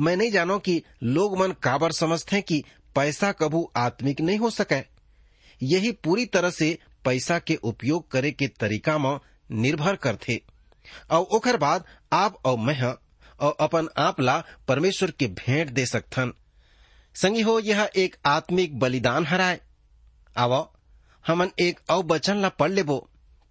मैं 0.01 0.17
नहीं 0.17 0.31
जानो 0.31 0.59
कि 0.59 0.83
लोग 1.03 1.39
मन 1.39 1.53
काबर 1.53 1.93
समझते 1.93 2.37
हैं 2.37 2.43
कि 2.43 2.65
पैसा 2.95 3.33
कभू 3.33 3.73
आत्मिक 3.77 4.21
नहीं 4.21 4.39
हो 4.39 4.51
सके। 4.51 4.83
यही 5.63 5.93
पूरी 5.93 6.27
तरह 6.27 6.51
से 6.51 6.79
पैसा 7.05 7.39
के 7.39 7.55
उपयोग 7.55 8.11
करे 8.11 8.31
के 8.31 8.49
तरीका 8.49 8.99
में 8.99 9.19
निर्भर 9.53 9.97
करथे। 9.97 10.41
और 11.11 11.21
ओकर 11.21 11.57
बाद 11.57 11.85
आप 12.13 12.37
और 12.45 12.59
मैं 12.59 12.83
और 13.41 13.57
अपन 13.61 13.89
आप 13.99 14.21
ला 14.21 14.45
परमेश्वर 14.69 15.11
के 15.11 15.27
भेंट 15.27 15.71
दे 15.71 15.87
सकथन। 15.87 16.33
संगी 17.15 17.41
हो, 17.41 17.59
यह 17.61 17.91
एक 17.97 18.17
आत्मिक 18.27 18.79
बलिदान 18.79 19.27
हराय 19.27 19.61
आव, 20.37 20.55
हमन 21.27 21.51
एक 21.61 21.81
अव 21.91 22.03
वचन 22.03 22.37
ला 22.37 22.49
पढ़ 22.49 22.71
लेबो। 22.71 22.97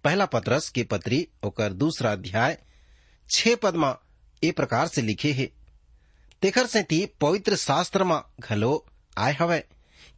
पहला 0.04 0.26
पत्रस 0.26 0.68
के 0.68 0.82
पत्री, 0.82 1.26
ओकर 1.44 1.72
दूसरा 1.72 2.12
अध्याय, 2.12 2.58
छह 3.30 3.54
पद 3.54 3.76
में 3.76 3.94
ए 4.42 4.50
प्रकार 4.50 4.86
से 4.86 5.02
लिखे 5.02 5.32
है। 5.32 5.50
तेखर 6.42 6.66
सेती 6.66 7.04
पवित्र 7.20 7.56
शास्त्र 7.56 8.04
में 8.04 8.20
घलो 8.40 8.84
आय 9.18 9.32
हवै, 9.32 9.62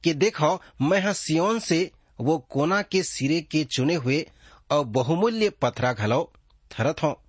कि 0.05 0.15
देखो 0.15 0.61
मैं 0.83 1.01
हा 1.01 1.13
सियोन 1.13 1.59
से 1.59 1.91
वो 2.21 2.39
कोना 2.51 2.83
के 2.83 3.03
सिरे 3.03 3.41
के 3.41 3.65
चुने 3.67 3.95
हुए 3.95 4.25
और 4.71 4.85
बहुमूल्य 4.85 5.51
पथरा 5.51 5.93
घलो 5.93 6.33
थरत 6.71 7.03
हो, 7.03 7.21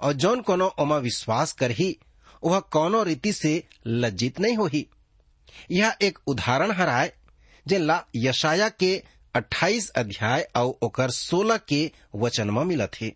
और 0.00 0.12
जौन 0.12 0.40
कोनो 0.40 0.66
ओमा 0.78 0.96
विश्वास 0.98 1.52
कर 1.52 1.70
ही 1.70 1.96
वह 2.44 2.60
कोनो 2.60 3.02
रीति 3.02 3.32
से 3.32 3.62
लज्जित 3.86 4.40
नहीं 4.40 4.56
हो 4.56 4.66
ही 4.66 4.86
यह 5.70 5.96
एक 6.02 6.18
उदाहरण 6.26 6.70
हराय 6.70 7.12
जे 7.66 7.78
ला 7.78 8.04
यशाया 8.16 8.68
के 8.68 9.02
28 9.34 9.90
अध्याय 9.90 10.48
और 10.56 10.78
ओकर 10.82 11.10
16 11.10 11.58
के 11.68 11.92
वचन 12.14 12.50
में 12.50 12.64
मिलत 12.64 12.90
है। 13.00 13.12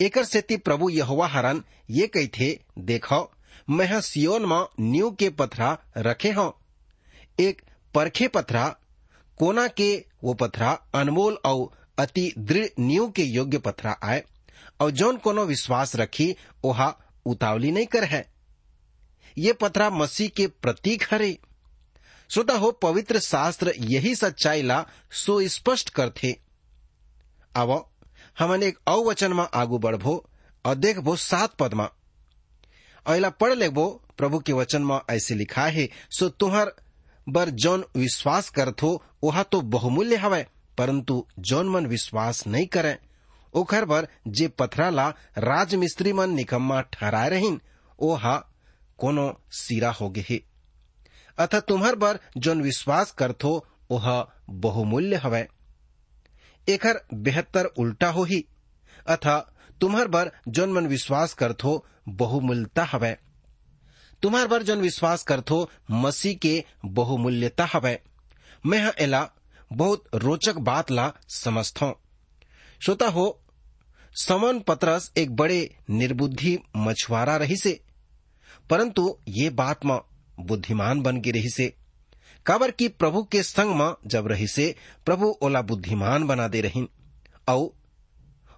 एकर 0.00 0.24
सेती 0.24 0.56
प्रभु 0.56 0.90
यहोवा 0.90 1.26
हरन 1.26 1.64
ये 1.90 2.06
कही 2.06 2.26
थे 2.26 2.60
देखो, 2.78 3.32
मैं 3.70 4.00
सियोन 4.00 4.46
में 4.46 4.66
न्यू 4.80 5.10
के 5.10 5.30
पथरा 5.30 5.78
रखे 5.96 6.30
हो। 6.30 6.60
एक 7.40 7.62
परखे 7.94 8.28
पथरा, 8.28 8.76
कोना 9.38 9.68
के 9.68 10.04
वो 10.24 10.34
पथरा 10.34 10.72
अनमोल 10.94 11.38
और 11.44 11.86
अति 11.98 12.34
दृढ़ 12.38 12.66
न्यू 12.80 13.08
के 13.08 13.22
योग्य 13.22 13.58
पथरा 13.58 13.96
आए, 14.02 14.24
और 14.80 14.90
जौन 14.90 15.16
कोनो 15.16 15.44
विश्वास 15.44 15.96
रखी, 15.96 16.36
ओहा 16.64 16.96
उतावली 17.26 17.70
नहीं 17.70 17.86
कर 17.86 18.04
है 18.04 18.35
ये 19.38 19.52
पथरा 19.52 19.90
मसीह 19.90 20.28
के 20.28 20.46
प्रतीक 20.46 21.04
हरे। 21.10 21.38
श्रोता 22.30 22.54
हो 22.54 22.70
पवित्र 22.72 23.18
शास्त्र 23.18 23.72
यही 23.78 24.14
सच्चाई 24.14 24.62
ला, 24.62 24.86
सो 25.10 25.48
स्पष्ट 25.48 25.90
करथे। 25.90 26.40
अब 27.56 27.90
हमन 28.38 28.62
एक 28.62 28.78
अवचन 28.88 29.32
में 29.32 29.46
आगू 29.54 29.78
बढ़बो, 29.78 30.26
और 30.64 30.74
देखबो 30.74 31.16
सात 31.16 31.54
पद 31.54 31.74
में। 31.74 31.88
अला 33.06 33.30
पढ़ 33.30 33.54
लेबो, 33.54 34.02
प्रभु 34.18 34.38
के 34.38 34.52
वचन 34.52 34.82
में 34.82 35.00
ऐसे 35.10 35.34
लिखा 35.34 35.66
है, 35.66 35.88
सो 36.10 36.28
तुहर 36.28 36.72
बर 37.28 37.50
जौन 37.50 37.84
विश्वास 37.96 38.48
करथो 38.50 39.02
वहा 39.24 39.42
तो 39.42 39.60
बहुमूल्य 39.60 40.16
हवै, 40.16 40.46
परंतु 40.78 41.26
जौन 41.38 41.68
मन 41.68 41.86
विश्वास 41.86 42.46
नहीं 42.46 42.66
करे, 42.66 42.98
ओखर 43.54 43.84
बर 43.84 44.08
जे 44.28 44.48
पथरा 44.48 44.90
ला 44.90 45.08
राजमिस्त्री 45.38 46.12
मन 46.12 46.30
निकम्मा 46.30 46.80
ठहराए 46.80 47.28
रहीन, 47.28 47.60
ओहा 47.98 48.55
कोनो 48.98 49.40
सिरा 49.50 49.90
होगे 49.90 50.24
हे। 50.28 50.42
अतः 51.38 51.60
तुम्हर 51.60 51.94
बर 51.94 52.18
जौन 52.36 52.62
विश्वास 52.62 53.10
करथो 53.10 53.66
ओह 53.90 54.26
बहुमूल्य 54.50 55.16
हवै। 55.16 55.48
एकर 56.68 57.00
बेहतर 57.14 57.64
उल्टा 57.64 58.08
हो 58.08 58.24
ही। 58.24 58.44
अथा 59.06 59.38
तुम्हर 59.80 60.08
बर 60.08 60.30
जौन 60.48 60.72
मन 60.72 60.86
विश्वास 60.86 61.34
करथो 61.34 61.84
बहुमूल्यता 62.08 62.84
हवै। 62.84 63.16
तुम्हार 64.22 64.48
बर 64.48 64.62
जौन 64.62 64.80
विश्वास 64.80 65.22
करथो 65.22 65.70
मसीह 65.90 66.36
के 66.36 66.64
बहुमूल्यता 66.84 67.64
हवै। 67.64 67.98
मैं 68.66 68.78
हा 68.78 68.92
एला 68.98 69.30
बहुत 69.72 70.04
रोचक 70.14 70.54
बात 70.54 70.90
ला 70.90 71.12
समझथो 71.28 72.00
श्रोता 72.82 73.08
हो, 73.08 73.40
समन 74.14 74.60
पत्रस 74.60 75.12
एक 75.16 75.36
बड़े 75.36 75.76
निर्बुद्धि 75.90 76.58
मछुआरा 76.76 77.36
रही 77.36 77.56
से 77.56 77.80
परंतु 78.70 79.16
ये 79.28 79.50
बात 79.50 79.84
में 79.84 79.98
बुद्धिमान 80.40 81.00
बन 81.02 81.20
के 81.20 81.30
रही 81.30 81.50
से। 81.50 81.72
काबर 82.46 82.70
की 82.70 82.88
प्रभु 82.88 83.22
के 83.22 83.42
संग 83.42 83.74
में 83.76 83.94
जब 84.06 84.26
रही 84.26 84.46
से, 84.46 84.74
प्रभु 85.06 85.34
ओला 85.42 85.62
बुद्धिमान 85.62 86.26
बना 86.26 86.48
दे 86.48 86.60
रही 86.60 86.86
औ 87.48 87.66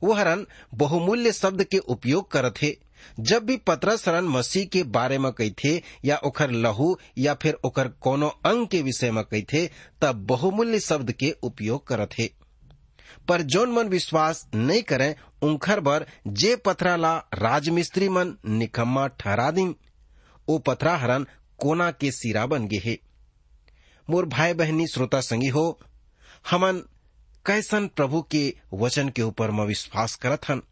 वो 0.02 0.12
हरन 0.12 0.46
बहुमूल्य 0.74 1.32
शब्द 1.32 1.62
के 1.64 1.78
उपयोग 1.78 2.30
करत 2.30 2.54
थे 2.62 2.76
जब 3.20 3.44
भी 3.44 3.56
पत्रस 3.56 4.08
हरन 4.08 4.24
मसीह 4.24 4.64
के 4.64 4.82
बारे 4.82 5.18
में 5.18 5.30
कही 5.32 5.50
थे 5.64 5.74
या 6.04 6.16
ओकर 6.16 6.50
लहू, 6.50 6.96
या 7.18 7.34
फिर 7.34 7.58
ओकर 7.64 7.88
कोनो 8.00 8.28
अंग 8.46 8.66
के 8.66 8.82
विषय 8.82 9.10
में 9.10 9.24
कही 9.24 9.42
थे 9.42 9.66
तब 10.02 10.24
बहुमूल्य 10.26 10.80
शब्द 10.80 11.12
के 11.12 11.30
उपयोग 11.42 11.86
करत 11.86 12.10
थे 12.18 12.30
पर 13.28 13.42
जोन 13.42 13.72
मन 13.72 13.88
विश्वास 13.88 14.46
नहीं 14.54 14.82
करे 14.82 15.14
उनखर 15.42 15.80
बर 15.80 16.06
जे 16.28 16.54
पथरा 16.56 16.96
ला 16.96 17.16
राजमिस्त्री 17.34 18.08
मन 18.08 18.34
निकम्मा 18.46 19.06
ठहरा 19.06 19.50
दिन 19.50 19.74
ओ 20.48 20.58
पथरा 20.58 20.96
हरन 20.96 21.26
कोना 21.58 21.90
के 21.90 22.10
सिरा 22.12 22.46
बन 22.46 22.66
गे 22.68 22.78
हे। 22.78 22.98
मोर 24.10 24.26
भाई 24.26 24.54
बहनी 24.54 24.86
श्रोता 24.86 25.20
संगी 25.20 25.48
हो, 25.48 25.80
हमन 26.50 26.78
कैसन 27.46 27.86
प्रभु 27.86 28.22
के 28.22 28.42
वचन 28.74 29.08
के 29.08 29.22
ऊपर 29.22 29.50
में 29.50 29.64
विश्वास 29.64 30.14
करत 30.14 30.48
हन? 30.48 30.62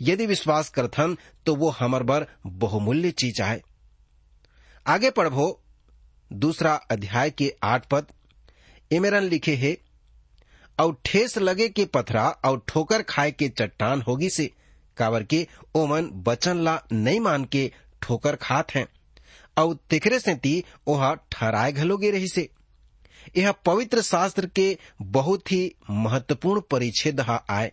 यदि 0.00 0.26
विश्वास 0.26 0.68
करत 0.68 0.98
हन 0.98 1.16
तो 1.46 1.54
वो 1.54 1.70
हमर 1.70 2.02
बर 2.02 2.26
बहुमूल्य 2.46 3.10
चीज़ 3.10 3.42
आए 3.42 3.62
आगे 4.86 5.10
पढ़बो, 5.10 5.62
दूसरा 6.32 6.74
अध्याय 6.90 7.30
के 7.30 7.54
आठ 7.62 7.86
पद। 7.86 8.06
इमेरन 8.90 9.22
लिखे 9.22 9.54
है 9.56 9.76
और 10.80 10.96
ठेस 11.04 11.36
लगे 11.38 11.68
के 11.68 11.84
पथरा 11.84 12.28
और 12.44 12.62
ठोकर 12.68 13.02
खाए 13.02 13.30
के 13.30 13.48
चट्टान 13.48 14.02
होगी 14.02 14.30
से, 14.30 14.50
काबर 14.96 15.24
के 15.24 15.46
ओमन 15.74 16.10
बचन 16.22 16.56
ला 16.56 16.80
नहीं 16.92 17.20
मान 17.20 17.44
के 17.44 17.72
ठोकर 18.02 18.36
खात 18.36 18.74
हैं। 18.74 18.88
और 19.58 19.78
तिकरे 19.90 20.20
से 20.20 20.34
ती 20.34 20.64
ओहा 20.86 21.14
ठहराए 21.14 21.72
घलोगे 21.72 22.10
रही 22.10 22.28
से 22.28 22.48
यह 23.36 23.52
पवित्र 23.52 24.02
शास्त्र 24.02 24.46
के 24.46 24.78
बहुत 25.02 25.52
ही 25.52 25.74
महत्वपूर्ण 25.90 26.60
परिच्छेद 26.60 27.20
आए। 27.50 27.72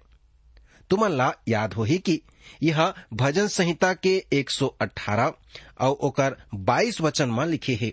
तुमन 0.90 1.12
ला 1.12 1.34
याद 1.48 1.74
हो 1.74 1.84
ही 1.84 1.98
कि 1.98 2.22
यह 2.64 2.94
भजन 3.14 3.48
संहिता 3.48 3.94
के 3.94 4.26
118 4.34 5.34
और 5.80 5.92
ओकर 5.92 6.38
22 6.56 7.02
वचन 7.02 7.30
में 7.30 7.46
लिखे 7.46 7.80
है। 7.82 7.92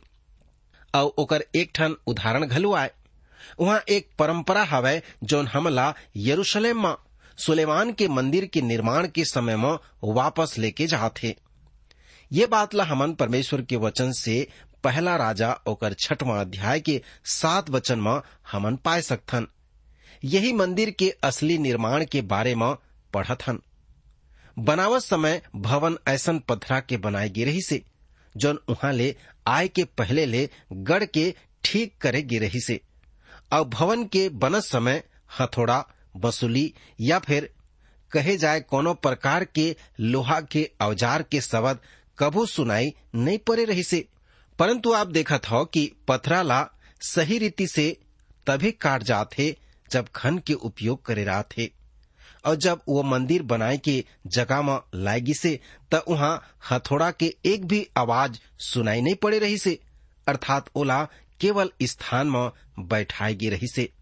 और 0.94 1.04
ओकर 1.04 1.44
एक 1.54 1.70
ठन 1.74 1.96
उदाहरण 2.06 2.46
घलो 2.46 2.74
आए। 2.74 2.90
वहाँ 3.60 3.82
एक 3.88 4.10
परंपरा 4.18 4.64
हवै 4.64 5.02
जोन 5.24 5.46
हमला 5.46 5.94
यरूशलेम 6.16 6.86
में 6.86 6.94
सुलेमान 7.38 7.92
के 7.92 8.08
मंदिर 8.08 8.46
के 8.46 8.60
निर्माण 8.60 9.08
के 9.08 9.24
समय 9.24 9.56
में 9.56 9.78
वापस 10.04 10.58
लेके 10.58 10.86
जाते 10.86 11.36
ये 12.30 12.46
बात 12.46 12.74
ला 12.74 12.84
हमन 12.84 13.12
परमेश्वर 13.12 13.62
के 13.62 13.76
वचन 13.76 14.12
से 14.12 14.46
पहला 14.84 15.16
राजा 15.16 15.52
ओकर 15.68 15.94
छठवां 16.00 16.38
अध्याय 16.40 16.80
के 16.80 17.00
सात 17.24 17.70
वचन 17.70 18.00
में 18.00 18.20
हमन 18.52 18.76
पाए 18.76 19.00
सकथन। 19.02 19.46
यही 20.24 20.52
मंदिर 20.52 20.90
के 20.90 21.08
असली 21.24 21.58
निर्माण 21.58 22.04
के 22.04 22.22
बारे 22.32 22.54
में 22.54 22.74
पढ़त 23.14 23.46
हन 23.48 23.58
बनावत 24.56 25.02
समय 25.02 25.40
भवन 25.56 25.96
ऐसन 26.08 26.38
पथरा 26.48 26.80
के 26.80 26.96
बनाए 26.96 27.28
गे 27.28 27.44
रही 27.44 27.60
से, 27.62 27.82
जौन 28.34 28.58
उहाँ 28.68 28.92
ले 28.92 29.14
आय 29.48 29.68
के 29.68 29.84
पहले 29.98 30.26
ले 30.26 30.48
गढ़ 30.72 31.04
के 31.04 31.34
ठीक 31.64 31.94
करे 32.00 32.22
गे 32.22 32.38
रही 32.38 32.60
से। 32.60 32.80
और 33.52 33.64
भवन 33.68 34.04
के 34.04 34.28
बनत 34.28 34.64
समय 34.64 35.02
हथौड़ा, 35.40 35.84
बसुली 36.16 36.72
या 37.00 37.18
फिर 37.18 37.50
कहे 38.12 38.36
जाए 38.36 38.60
कोनो 38.60 38.92
प्रकार 38.96 39.44
के 39.44 39.74
लोहा 40.00 40.40
के 40.52 40.68
औज़ार 40.82 41.22
के 41.22 41.40
शब्द 41.40 41.78
कभू 42.20 42.46
सुनाई 42.46 42.94
नहीं 43.14 43.38
पड़े 43.38 43.64
रही 43.64 43.82
से 43.82 44.08
परंतु 44.58 44.92
आप 44.92 45.06
देखत 45.06 45.50
हो 45.50 45.64
कि 45.64 45.92
पथरा 46.08 46.42
ला 46.42 46.68
सही 47.00 47.38
रीति 47.38 47.66
से 47.66 48.00
तभी 48.46 48.72
काट 48.72 49.02
जाते 49.02 49.56
जब 49.92 50.08
खन 50.14 50.38
के 50.38 50.52
उपयोग 50.52 51.04
करे 51.04 51.24
रहा 51.24 51.42
थे 51.42 51.70
और 52.46 52.54
जब 52.56 52.80
वो 52.88 53.02
मंदिर 53.02 53.42
बनाए 53.42 53.78
के 53.78 54.04
जगह 54.26 54.62
में 54.62 54.78
लाएगी 54.94 55.34
से, 55.34 55.60
त 55.94 56.04
वहाँ 56.08 56.58
हथौड़ा 56.70 57.10
के 57.10 57.34
एक 57.44 57.64
भी 57.66 57.88
आवाज़ 57.96 58.38
सुनाई 58.58 59.00
नहीं 59.00 59.14
पड़े 59.14 59.38
रही 59.38 59.58
से 59.58 59.78
अर्थात 60.28 60.70
ओला 60.74 61.04
केवल 61.40 61.70
स्थान 61.82 62.26
में 62.26 62.50
बैठाएगी 62.78 63.48
रही 63.48 63.66
से 63.66 63.92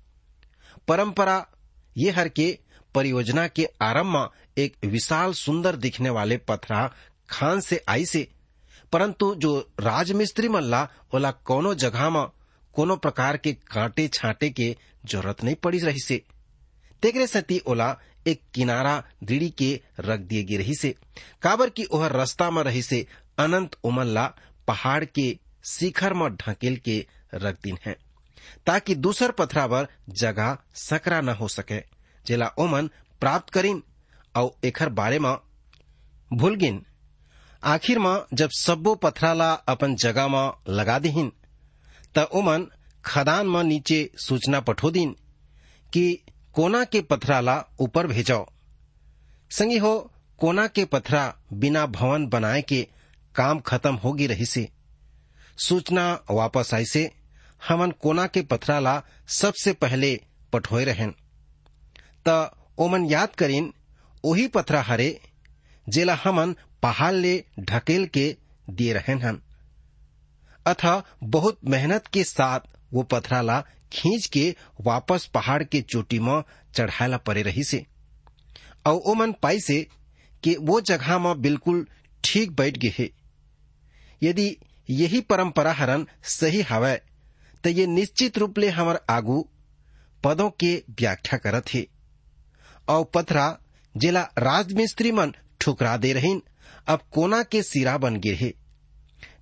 परंपरा 0.89 1.47
ये 1.97 2.11
हर 2.11 2.29
के 2.29 2.59
परियोजना 2.95 3.49
के 3.49 3.69
आरंभ 3.83 4.07
में 4.07 4.27
एक 4.65 4.77
विशाल 4.85 5.33
सुंदर 5.33 5.77
दिखने 5.77 6.11
वाले 6.11 6.37
पथरा 6.37 6.95
खान 7.31 7.61
से 7.61 7.83
आई 7.89 8.07
से। 8.07 8.27
परंतु 8.93 9.35
जो 9.35 9.59
राजमिस्त्री 9.81 10.49
मल्ला, 10.49 10.89
ओला 11.15 11.31
कोनो 11.31 11.75
जगह 11.75 12.09
में 12.11 12.27
कोनो 12.75 12.97
प्रकार 12.97 13.37
के 13.37 13.53
कांटे 13.53 14.07
छाटे 14.09 14.51
के 14.51 14.77
ज़रूरत 15.07 15.43
नहीं 15.45 15.55
पड़ी 15.55 15.79
रही 15.79 16.01
से। 16.01 16.23
तेगरे 17.03 17.27
सती 17.27 17.59
ओला 17.67 17.97
एक 18.27 18.41
किनारा 18.55 19.03
दीड़ी 19.25 19.49
के 19.51 19.81
रख 20.01 20.21
दिए 20.21 20.43
गे 20.43 20.57
रही 20.57 20.75
से। 20.75 20.95
काबर 21.43 21.71
की 21.71 21.85
ओहर 21.85 22.13
रास्ता 22.13 22.51
में 22.51 22.63
रही 22.63 22.83
से 22.83 23.07
अनंत 23.39 23.77
उमल्ला 23.85 24.27
पहाड़ 24.69 25.05
के 25.05 25.39
शिखर 25.65 26.15
में 26.15 26.29
ढकेल 26.37 26.77
के 26.77 27.05
रख 27.35 27.61
दिन 27.63 27.79
है, 27.87 27.97
ताकि 28.67 28.95
दूसर 28.95 29.31
पथरा 29.31 29.67
पर 29.67 29.87
जगह 30.11 30.57
सकरा 30.75 31.21
न 31.21 31.29
हो 31.31 31.49
सके। 31.49 31.81
जेला 32.27 32.47
ओमन 32.59 32.91
प्राप्त 33.21 33.53
करीन 33.53 33.83
और 34.35 34.51
एकर 34.65 34.89
बारे 34.91 35.19
में 35.19 35.35
भूल 36.31 36.57
आखिर 37.65 37.99
में 37.99 38.25
जब 38.35 38.51
सब्बो 38.51 38.95
पथरा 38.95 39.33
ला 39.33 39.53
अपन 39.53 39.95
जगह 39.97 40.29
में 40.29 40.75
लगा 40.75 40.99
दिहिन, 40.99 41.33
त 42.17 42.19
ओमन 42.19 42.67
खदान 43.05 43.67
नीचे 43.67 44.11
सूचना 44.17 44.61
दिन 44.91 45.17
कि 45.93 46.25
कोना 46.55 46.85
के 46.85 47.01
पथराला 47.01 47.65
ऊपर 47.81 48.07
भेजाओ 48.07 48.47
संगी 49.51 49.79
हो, 49.79 50.11
कोना 50.39 50.67
के 50.67 50.85
पथरा 50.85 51.35
बिना 51.53 51.87
भवन 51.87 52.27
बनाए 52.27 52.63
के 52.63 52.87
काम 53.35 53.61
खत्म 53.61 53.95
होगी 53.95 54.27
रही 54.27 54.47
से 54.47 54.69
सूचना 55.59 56.25
वापस 56.31 56.75
आई 56.75 56.85
से 56.85 57.11
हमन 57.69 57.91
कोना 57.91 58.27
के 58.27 58.43
पथराला 58.43 59.03
सबसे 59.29 59.73
पहले 59.73 60.21
पठोए 60.53 60.85
रहन 60.85 61.15
त 62.29 62.51
ओमन 62.79 63.05
याद 63.05 63.35
करीन, 63.35 63.73
ओही 64.25 64.47
पथरा 64.47 64.83
हरे 64.83 65.21
जेला 65.89 66.15
हमन 66.15 66.55
पहाड़ 66.83 67.15
ले 67.15 67.35
ढकेल 67.61 68.07
के 68.07 68.27
दिए 68.71 68.93
रहे 68.93 69.13
हन। 69.19 69.41
अथा 70.67 71.03
बहुत 71.25 71.59
मेहनत 71.65 72.07
के 72.07 72.25
साथ 72.25 72.61
वो 72.93 73.03
पथराला 73.03 73.61
खींच 73.93 74.27
के 74.27 74.55
वापस 74.81 75.27
पहाड़ 75.27 75.63
के 75.65 75.81
चोटी 75.83 76.19
में 76.19 76.43
चढ़ाला 76.77 77.17
पड़े 77.17 77.43
रही 77.43 77.65
से। 77.65 77.85
और 78.87 79.01
ओमन 79.07 79.33
पाई 79.33 79.61
से 79.61 79.87
कि 80.43 80.57
वो 80.61 80.81
जगह 80.81 81.19
में 81.19 81.41
बिल्कुल 81.43 81.87
ठीक 82.25 82.51
बैठ 82.53 82.79
गए 82.79 82.93
है। 82.99 83.09
यदि 84.23 84.57
यही 84.91 85.21
परंपरा 85.21 85.73
हरन 85.73 86.07
सही 86.31 86.61
हवै 86.63 86.97
तो 87.65 87.71
ये 87.71 87.87
निश्चित 87.87 88.39
रूप 88.39 88.59
ले 88.59 88.69
हमार 88.69 89.01
आगू 89.11 89.41
पदों 90.25 90.49
के 90.51 90.75
व्याख्या 90.91 91.39
करत 91.39 91.75
है। 91.75 91.87
और 92.89 93.05
पथरा 93.05 93.47
जिला 93.95 94.23
राजमिस्त्री 94.39 95.13
मन 95.13 95.35
ठुकरा 95.61 95.97
दे 95.97 96.13
रहीन। 96.13 96.43
अब 96.89 97.01
कोना 97.13 97.43
के 97.43 97.63
सिरा 97.63 97.97
बन 97.99 98.17
गे 98.17 98.35
है 98.35 98.53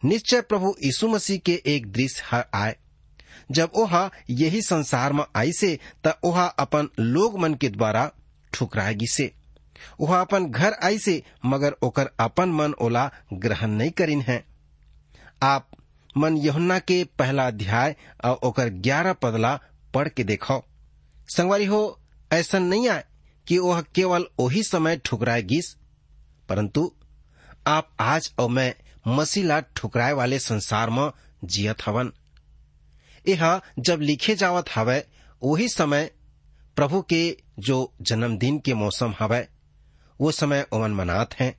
निश्चय 0.04 0.40
प्रभु 0.40 0.74
यीशु 0.84 1.08
मसीह 1.08 1.38
के 1.38 1.60
एक 1.66 1.86
दृश्य 1.92 2.22
हर 2.26 2.44
आए। 2.54 2.76
जब 3.50 3.72
ओहा 3.74 4.10
यही 4.30 4.60
संसार 4.62 5.12
में 5.12 5.24
आई 5.36 5.52
से 5.52 5.78
त 6.06 6.18
ओहा 6.24 6.46
अपन 6.58 6.88
लोग 6.98 7.38
मन 7.38 7.54
के 7.54 7.68
द्वारा 7.68 8.10
ठुकराएगी 8.52 9.06
से 9.06 9.30
ओहा 10.00 10.20
अपन 10.20 10.46
घर 10.46 10.76
आई 10.84 10.98
से 10.98 11.22
मगर 11.44 11.74
ओकर 11.82 12.10
अपन 12.20 12.48
मन 12.48 12.72
ओला 12.80 13.10
ग्रहण 13.32 13.70
नहीं 13.70 13.90
करीन 13.90 14.20
है। 14.20 14.44
आप 15.42 15.68
मन 16.16 16.36
यहुन्ना 16.36 16.78
के 16.78 17.02
पहला 17.18 17.46
अध्याय 17.46 17.94
और 18.24 18.38
ओकर 18.42 18.68
ग्यारह 18.68 19.12
पदला 19.12 19.58
पढ़ 19.94 20.08
के 20.08 20.24
देखो। 20.24 20.62
संगवारी 21.28 21.64
हो 21.64 21.98
ऐसा 22.32 22.58
नहीं 22.58 22.88
आए 22.88 23.04
कि 23.46 23.58
वह 23.58 23.80
केवल 23.94 24.26
वही 24.40 24.62
समय 24.62 24.96
ठुकराए 24.96 25.42
गिस 25.42 25.74
परंतु 26.48 26.92
आप 27.66 27.90
आज 28.00 28.32
और 28.38 28.50
मैं 28.50 28.74
मसीला 29.08 29.60
ठुकराए 29.60 30.12
वाले 30.12 30.38
संसार 30.38 30.90
में 30.90 31.10
जियत 31.44 31.86
हवन। 31.86 32.12
यह 33.28 33.60
जब 33.78 34.00
लिखे 34.00 34.34
जावत 34.34 34.70
हवै 34.74 35.02
वही 35.42 35.68
समय 35.68 36.10
प्रभु 36.76 37.02
के 37.02 37.36
जो 37.58 37.92
जन्मदिन 38.02 38.58
के 38.58 38.74
मौसम 38.74 39.14
हवै, 39.20 39.48
वो 40.20 40.32
समय 40.32 40.66
ओमन 40.72 40.90
मनात 40.90 41.34
हैं। 41.34 41.54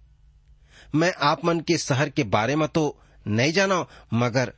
मैं 0.95 1.13
आप 1.21 1.45
मन 1.45 1.59
के 1.59 1.77
शहर 1.77 2.09
के 2.09 2.23
बारे 2.23 2.55
में 2.55 2.67
तो 2.67 2.99
नहीं 3.27 3.53
जानो, 3.53 3.89
मगर 4.13 4.53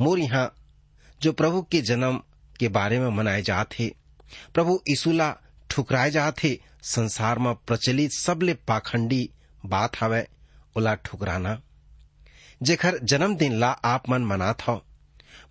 मोर 0.00 0.18
यहाँ 0.18 0.54
जो 1.22 1.32
प्रभु 1.32 1.62
के 1.62 1.80
जन्म 1.80 2.22
के 2.58 2.68
बारे 2.68 3.00
में 3.00 3.08
मनाए 3.08 3.42
जाते, 3.42 3.94
प्रभु 4.54 4.80
ईसुला 4.88 5.36
ठुकराए 5.70 6.10
जाते, 6.10 6.60
संसार 6.82 7.38
में 7.38 7.54
प्रचलित 7.54 8.12
सबले 8.12 8.54
पाखंडी 8.54 9.30
बात 9.66 10.00
हवै, 10.00 10.26
ओला 10.76 10.94
ठुकराना। 10.94 11.60
जेखर 12.62 12.98
जन्मदिन 12.98 13.52
ला 13.52 13.70
आप 13.84 14.08
मन 14.08 14.24
मनात 14.24 14.68
हो। 14.68 14.74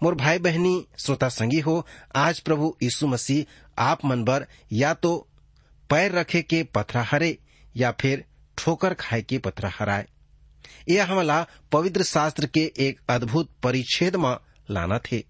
मोर 0.03 0.15
भाई 0.15 0.39
बहनी 0.39 0.87
श्रोता 0.97 1.29
संगी 1.29 1.59
हो, 1.59 1.85
आज 2.15 2.39
प्रभु 2.39 2.75
यीशु 2.83 3.07
मसीह 3.07 3.45
आप 3.77 4.05
मन 4.05 4.23
बर 4.23 4.45
या 4.71 4.93
तो 4.93 5.27
पैर 5.89 6.11
रखे 6.11 6.41
के 6.41 6.63
पथरा 6.63 7.03
हरे, 7.03 7.37
या 7.77 7.91
फिर 7.91 8.25
ठोकर 8.57 8.93
खाए 8.93 9.21
के 9.21 9.37
पथरा 9.37 9.71
हराए। 9.79 10.07
यह 10.89 11.11
हमला 11.11 11.45
पवित्र 11.71 12.03
शास्त्र 12.03 12.45
के 12.45 12.71
एक 12.79 12.99
अद्भुत 13.09 13.49
परिच्छेद 13.63 14.15
में 14.15 14.35
लाना 14.71 14.99
थे 14.99 15.23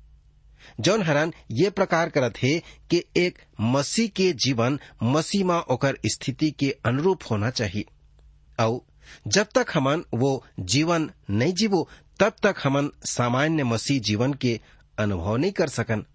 जौन 0.79 1.01
हरन 1.03 1.33
ये 1.51 1.69
प्रकार 1.69 2.09
करत 2.09 2.37
है 2.37 2.59
कि 2.89 3.03
एक 3.17 3.39
मसीह 3.61 4.07
के 4.07 4.31
जीवन 4.33 4.79
मसीह 5.03 5.45
में 5.45 5.55
ओकर 5.55 5.97
स्थिति 6.05 6.51
के 6.51 6.69
अनुरूप 6.85 7.23
होना 7.31 7.49
चाहिए। 7.49 7.85
और 8.65 8.81
जब 9.27 9.47
तक 9.55 9.65
हमन 9.73 10.03
वो 10.13 10.45
जीवन 10.59 11.11
नहीं 11.29 11.53
जीवो, 11.53 11.89
तब 12.19 12.33
तक 12.43 12.55
हमन 12.63 12.89
सामान्य 13.05 13.63
मसीह 13.63 14.01
जीवन 14.01 14.33
के 14.33 14.59
अनुभव 14.99 15.37
नहीं 15.37 15.51
कर 15.51 15.67
सकन। 15.67 16.05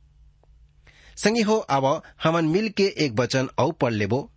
संगी 1.17 1.43
हो 1.43 1.57
अब 1.57 2.03
हमन 2.25 2.45
मिल 2.45 2.69
के 2.69 2.95
एक 2.99 3.13
वचन 3.13 3.49
और 3.59 3.73
पढ़ 3.73 3.93
लेबो। 3.93 4.31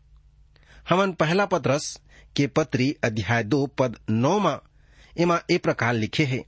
हमन 0.90 1.12
पहला 1.12 1.46
पत्रस 1.46 2.02
के 2.36 2.48
पत्री 2.48 2.96
अध्याय 3.04 3.44
दो, 3.44 3.68
पद 3.68 3.98
नौ 4.10 4.40
मा, 4.40 4.60
एमा 5.18 5.42
ए 5.52 5.58
प्रकार 5.58 5.94
लिखे 5.94 6.26
है। 6.26 6.46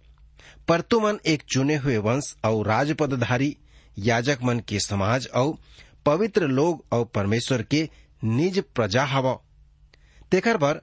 पर 0.68 0.82
तुमन 0.82 1.20
एक 1.26 1.44
चुने 1.50 1.76
हुए 1.76 1.98
वंश 1.98 2.36
और 2.46 2.68
राजपदधारी, 2.68 3.58
याजक 4.00 4.38
मन 4.44 4.60
के 4.60 4.80
समाज 4.80 5.28
और 5.28 5.58
पवित्र 6.06 6.48
लोग 6.48 6.86
और 6.92 7.06
परमेश्वर 7.06 7.62
के 7.62 7.90
निज 8.24 8.64
प्रजा 8.76 9.04
हव 9.06 9.40
तेखर 10.32 10.58
बर 10.58 10.82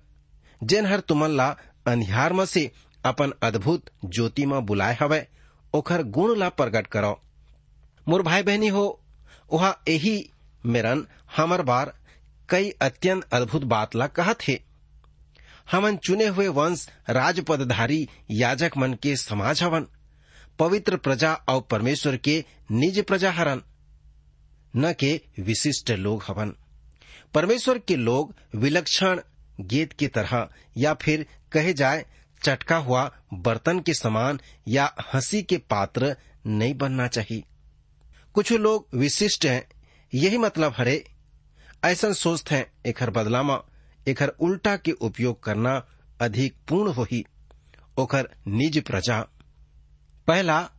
जेन 0.63 0.87
हर 0.87 1.01
तुमन 1.01 1.31
ला 1.31 1.49
अंधियार 1.87 2.33
में 2.33 2.45
से 2.47 2.71
अपन 3.05 3.33
अद्भुत 3.43 3.91
ज्योति 4.05 4.47
में 4.47 4.65
बुलाए 4.67 4.97
हवे, 5.01 5.27
ओखर 5.75 6.03
गुण 6.03 6.37
ला 6.39 6.49
प्रकट 6.49 6.87
करो। 6.87 7.21
मोर 8.09 8.23
भाई 8.23 8.43
बहनी 8.43 8.69
हो 8.69 9.01
वहा 9.53 9.77
यही 9.89 10.31
मेरन 10.67 11.07
हमर 11.37 11.63
बार 11.63 11.93
कई 12.49 12.71
अत्यंत 12.71 13.25
अद्भुत 13.33 13.65
बात 13.65 13.95
ला 13.97 14.07
कहत 14.07 14.43
है। 14.43 14.59
हमन 15.71 15.97
चुने 15.97 16.27
हुए 16.27 16.49
वंश 16.49 16.89
राजपदधारी 17.11 18.09
याजक 18.31 18.77
मन 18.77 18.95
के 18.95 19.17
समाज 19.17 19.63
हवन, 19.63 19.87
पवित्र 20.59 20.97
प्रजा 20.97 21.33
और 21.49 21.61
परमेश्वर 21.61 22.17
के 22.17 22.45
निज 22.71 23.05
प्रजा 23.05 23.31
हरन, 23.33 23.63
न 24.77 24.93
के 24.93 25.21
विशिष्ट 25.41 25.91
लोग 25.91 26.25
हवन। 26.27 26.55
परमेश्वर 27.35 27.79
के 27.79 27.97
लोग 27.97 28.35
विलक्षण 28.55 29.21
गेद 29.61 29.93
की 29.93 30.09
तरह, 30.09 30.49
या 30.77 30.95
फिर 30.95 31.27
कहे 31.53 31.73
जाए, 31.73 32.07
चटका 32.45 32.77
हुआ 32.77 33.17
बर्तन 33.35 33.81
के 33.81 33.95
समान 33.95 34.41
या 34.69 34.95
हँसी 35.15 35.43
के 35.43 35.59
पात्र 35.59 36.17
नहीं 36.47 36.75
बनना 36.75 37.07
चाहिए। 37.07 37.43
कुछ 38.35 38.53
लोग 38.53 38.89
विशिष्ट 38.95 39.47
हैं, 39.47 39.69
यही 40.15 40.39
मतलब 40.39 40.75
हरे, 40.77 41.05
ऐसा 41.85 42.13
सोचते 42.13 42.55
हैं 42.55 42.73
एकर 42.87 43.11
बदलामा 43.11 43.63
एकर 44.09 44.29
उल्टा 44.29 44.77
के 44.77 44.93
उपयोग 44.93 45.43
करना 45.43 45.87
अधिक 46.21 46.57
पूर्ण 46.69 46.93
हो 46.93 47.03
ही 47.03 47.25
ओकर 47.99 48.29
निज 48.49 48.85
प्रजा। 48.85 49.21
पहला, 50.27 50.71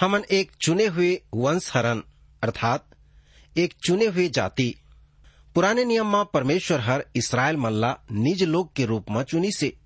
हमन 0.00 0.24
एक 0.30 0.52
चुने 0.60 0.86
हुए 0.86 1.22
वंश 1.34 1.72
हरन 1.74 2.02
अर्थात 2.42 2.88
एक 3.56 3.74
चुने 3.86 4.06
हुए 4.06 4.28
जाति 4.28 4.74
पुराने 5.56 5.84
नियम 5.84 6.16
में 6.16 6.24
परमेश्वर 6.24 6.80
हर 6.80 7.04
इसराइल 7.16 7.56
मल्ला 7.56 7.98
निज 8.12 8.42
लोग 8.42 8.74
के 8.74 8.84
रूप 8.86 9.06
में 9.10 9.22
चुनी 9.22 9.52
से। 9.52 9.76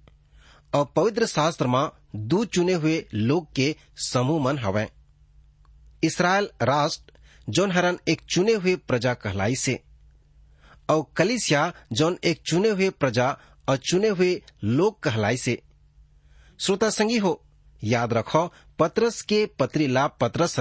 और 0.74 0.92
पवित्र 0.96 1.26
शास्त्र 1.26 1.66
में 1.66 1.88
दू 2.16 2.44
चुने 2.44 2.72
हुए 2.72 3.06
लोग 3.14 3.54
के 3.54 3.76
समूह 3.96 4.44
मन 4.44 4.58
हवे। 4.58 4.88
इसराइल 6.04 6.48
राष्ट्र 6.62 7.12
जौन 7.48 7.72
हरन 7.72 7.98
एक 8.08 8.20
चुने 8.30 8.52
हुए 8.52 8.76
प्रजा 8.76 9.14
कहलाई 9.14 9.54
से। 9.54 9.82
और 10.90 11.06
कलिसिया 11.16 11.72
जौन 11.92 12.18
एक 12.24 12.42
चुने 12.46 12.68
हुए 12.68 12.90
प्रजा 12.90 13.38
और 13.68 13.76
चुने 13.76 14.08
हुए 14.08 14.42
लोग 14.64 15.02
कहलाई 15.02 15.36
से। 15.36 15.62
श्रोता 16.58 16.90
संगी 16.90 17.18
हो, 17.18 17.44
याद 17.84 18.12
रखो, 18.12 18.52
पत्रस 18.78 19.22
के 19.22 19.46
पत्री 19.46 19.86
ला 19.86 20.06
पत्रस 20.06 20.60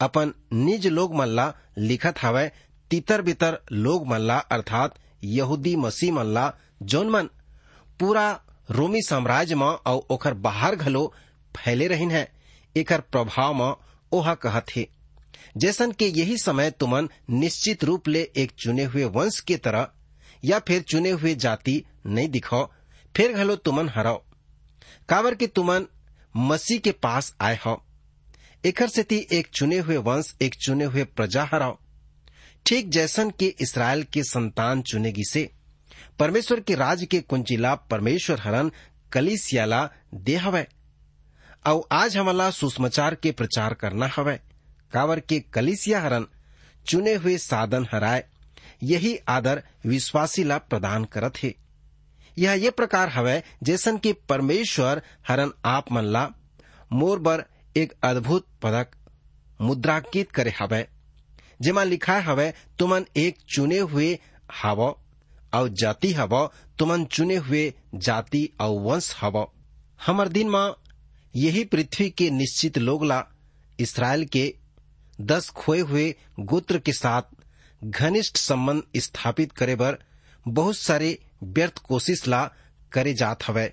अपन 0.00 0.34
निज 0.52 0.86
लोग 0.86 1.14
मल्ला 1.14 1.54
लिखत 1.78 2.14
हवय 2.22 2.52
तितर 2.90 3.22
बितर 3.22 3.58
लोग 3.72 4.06
मल्ला, 4.06 4.38
अर्थात 4.38 4.94
यहूदी 5.24 5.74
मसीह 5.76 6.12
मल्ला, 6.12 6.52
जौन 6.82 7.10
मन 7.10 7.28
पूरा 8.00 8.30
रोमी 8.70 9.02
साम्राज्य 9.02 9.54
में 9.54 9.66
और 9.66 10.06
ओकर 10.10 10.34
बाहर 10.36 10.76
घलो 10.76 11.12
फैले 11.54 11.86
रहिन 11.86 12.10
है 12.10 12.32
एकर 12.76 13.00
प्रभाव 13.02 13.54
में 13.54 13.74
ओहा 14.12 14.34
कहत 14.34 14.66
हे। 14.70 14.88
जैसन 15.56 15.92
के 15.92 16.06
यही 16.08 16.36
समय 16.38 16.70
तुमन 16.70 17.08
निश्चित 17.30 17.84
रूप 17.84 18.08
ले 18.08 18.20
एक 18.36 18.52
चुने 18.58 18.84
हुए 18.84 19.04
वंश 19.04 19.38
के 19.40 19.56
तरह 19.56 19.88
या 20.44 20.58
फिर 20.58 20.82
चुने 20.82 21.10
हुए 21.10 21.34
जाति 21.34 21.82
नहीं 22.06 22.28
दिखो, 22.28 22.64
फिर 23.14 23.32
घलो 23.32 23.56
तुमन 23.56 23.88
हराओ। 23.88 24.22
कावर 25.08 25.34
के 25.34 25.46
तुमन 25.46 25.86
मसीह 26.36 26.78
के 26.78 26.92
पास 26.92 27.34
आए 27.40 27.58
हो 27.66 27.82
एकर 28.64 28.88
सेती 28.88 29.26
एक 29.32 29.48
चुने 29.54 29.78
हुए 29.78 29.96
वंश, 29.98 30.34
एक 30.42 30.54
चुने 30.54 30.84
हुए 30.84 31.04
प्रजा 31.06 31.48
हराओ। 31.52 31.78
ठीक 32.66 32.90
जैसन 32.90 33.30
के 33.30 33.46
इसराइल 33.60 34.02
के 34.02 34.22
संतान 34.24 34.82
चुनेगी 34.82 35.24
से, 35.24 35.50
परमेश्वर 36.18 36.60
के 36.60 36.74
राज 36.74 37.04
के 37.04 37.20
कुंचिला 37.20 37.74
परमेश्वर 37.74 38.40
हरन 38.40 38.70
कलिसियाला 39.12 39.88
दे 40.14 40.36
हवै। 40.36 40.66
और 41.66 41.82
आज 41.92 42.16
हमला 42.16 42.50
सुषमाचार 42.50 43.14
के 43.14 43.32
प्रचार 43.32 43.74
करना 43.74 44.08
हवै। 44.16 44.36
कावर 44.92 45.20
के 45.20 45.40
कलिसिया 45.40 46.00
हरन 46.00 46.26
चुने 46.86 47.14
हुए 47.14 47.38
साधन 47.38 47.86
हराए, 47.92 48.24
यही 48.82 49.16
आदर 49.28 49.62
विश्वासी 49.86 50.44
ला 50.44 50.58
प्रदान 50.58 51.04
करत 51.04 51.42
है। 51.42 51.54
यह 52.38 52.52
ये 52.52 52.70
प्रकार 52.70 53.08
हवै 53.08 53.42
जैसन 53.62 53.98
कि 53.98 54.12
परमेश्वर 54.12 55.02
हरन 55.28 55.52
आप 55.64 55.92
मन 55.92 56.04
ला 56.04 56.28
मोर 56.92 57.18
बर 57.18 57.44
एक 57.76 57.92
अद्भुत 58.02 58.46
पदक 58.62 58.96
मुद्रांकित 59.60 60.30
करे 60.30 60.54
हवै। 60.60 60.88
जेमा 61.60 61.84
लिखा 61.84 62.18
हवै, 62.20 62.52
तुमन 62.78 63.06
एक 63.16 63.38
चुने 63.54 63.78
हुए 63.78 64.18
हव 64.62 64.80
और 65.54 65.68
जाति 65.68 66.12
हव, 66.12 66.50
तुमन 66.78 67.04
चुने 67.04 67.36
हुए 67.36 67.74
जाति 67.94 68.48
और 68.60 68.78
वंश 68.80 69.14
हव। 69.20 69.46
हमर 70.06 70.28
दिन 70.28 70.50
में 70.50 70.72
यही 71.36 71.64
पृथ्वी 71.64 72.10
के 72.10 72.30
निश्चित 72.30 72.78
लोग 72.78 73.04
ला 73.04 73.24
इसराइल 73.80 74.24
के 74.24 74.54
दस 75.20 75.48
खोए 75.50 75.80
हुए 75.80 76.14
गोत्र 76.40 76.78
के 76.78 76.92
साथ 76.92 77.22
घनिष्ठ 77.84 78.36
संबंध 78.36 78.82
स्थापित 78.96 79.52
करे 79.52 79.74
बर 79.74 79.98
बहुत 80.48 80.76
सारे 80.76 81.18
व्यर्थ 81.42 81.78
कोशिश 81.78 82.26
ला 82.28 82.50
करे 82.92 83.14
जात 83.14 83.48
हवै। 83.48 83.72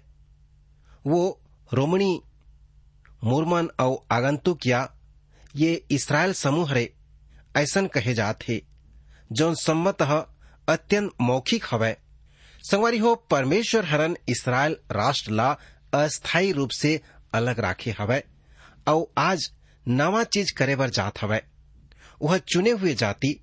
वो 1.07 1.41
रोमणी, 1.73 2.21
मुरमन 3.23 3.69
और 3.79 4.05
आगंतुक 4.11 4.67
या 4.67 4.93
ये 5.55 5.73
इसराइल 5.91 6.33
समूह 6.33 6.73
रे 6.73 6.93
ऐसन 7.57 7.87
कहे 7.87 8.13
जात 8.13 8.43
हे 8.47 8.61
जौन 9.31 9.55
सम्मत 9.55 10.01
अत्यंत 10.69 11.11
मौखिक 11.21 11.65
हवै। 11.71 11.97
संगवारी 12.63 12.97
हो, 12.97 13.15
परमेश्वर 13.15 13.85
हरन 13.85 14.17
इसराइल 14.29 14.77
राष्ट्र 14.91 15.31
ला 15.31 15.57
अस्थायी 15.93 16.51
रूप 16.51 16.69
से 16.69 17.01
अलग 17.33 17.59
राखे 17.59 17.91
हवै 17.91 18.23
और 18.87 19.13
आज 19.17 19.51
नवा 19.87 20.23
चीज़ 20.23 20.53
करे 20.53 20.75
बर 20.75 20.89
जात 20.89 21.21
हवै। 21.21 21.41
वह 22.21 22.37
चुने 22.37 22.71
हुए 22.71 22.93
जाति, 22.93 23.39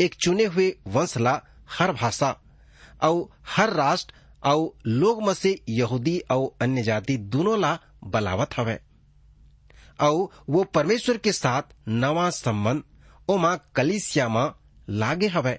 एक 0.00 0.14
चुने 0.14 0.44
हुए 0.44 0.76
वंश 0.86 1.16
ला 1.18 1.40
हर 1.70 1.92
भाषा 1.92 2.30
और 3.02 3.28
हर 3.46 3.72
राष्ट्र 3.72 4.14
और 4.44 4.78
लोग 4.86 5.22
में 5.26 5.34
से 5.34 5.60
यहूदी 5.68 6.18
और 6.30 6.56
अन्य 6.60 6.82
जाति 6.82 7.16
दोनों 7.16 7.60
ला 7.60 7.78
बलावत 8.04 8.50
हवै। 8.56 8.80
और 10.00 10.28
वो 10.48 10.64
परमेश्वर 10.64 11.16
के 11.16 11.32
साथ 11.32 11.62
नवा 11.88 12.30
संबंध 12.30 12.82
कलिसिया 13.28 14.28
माँ 14.28 14.48
लागे 14.88 15.26
हवै। 15.26 15.58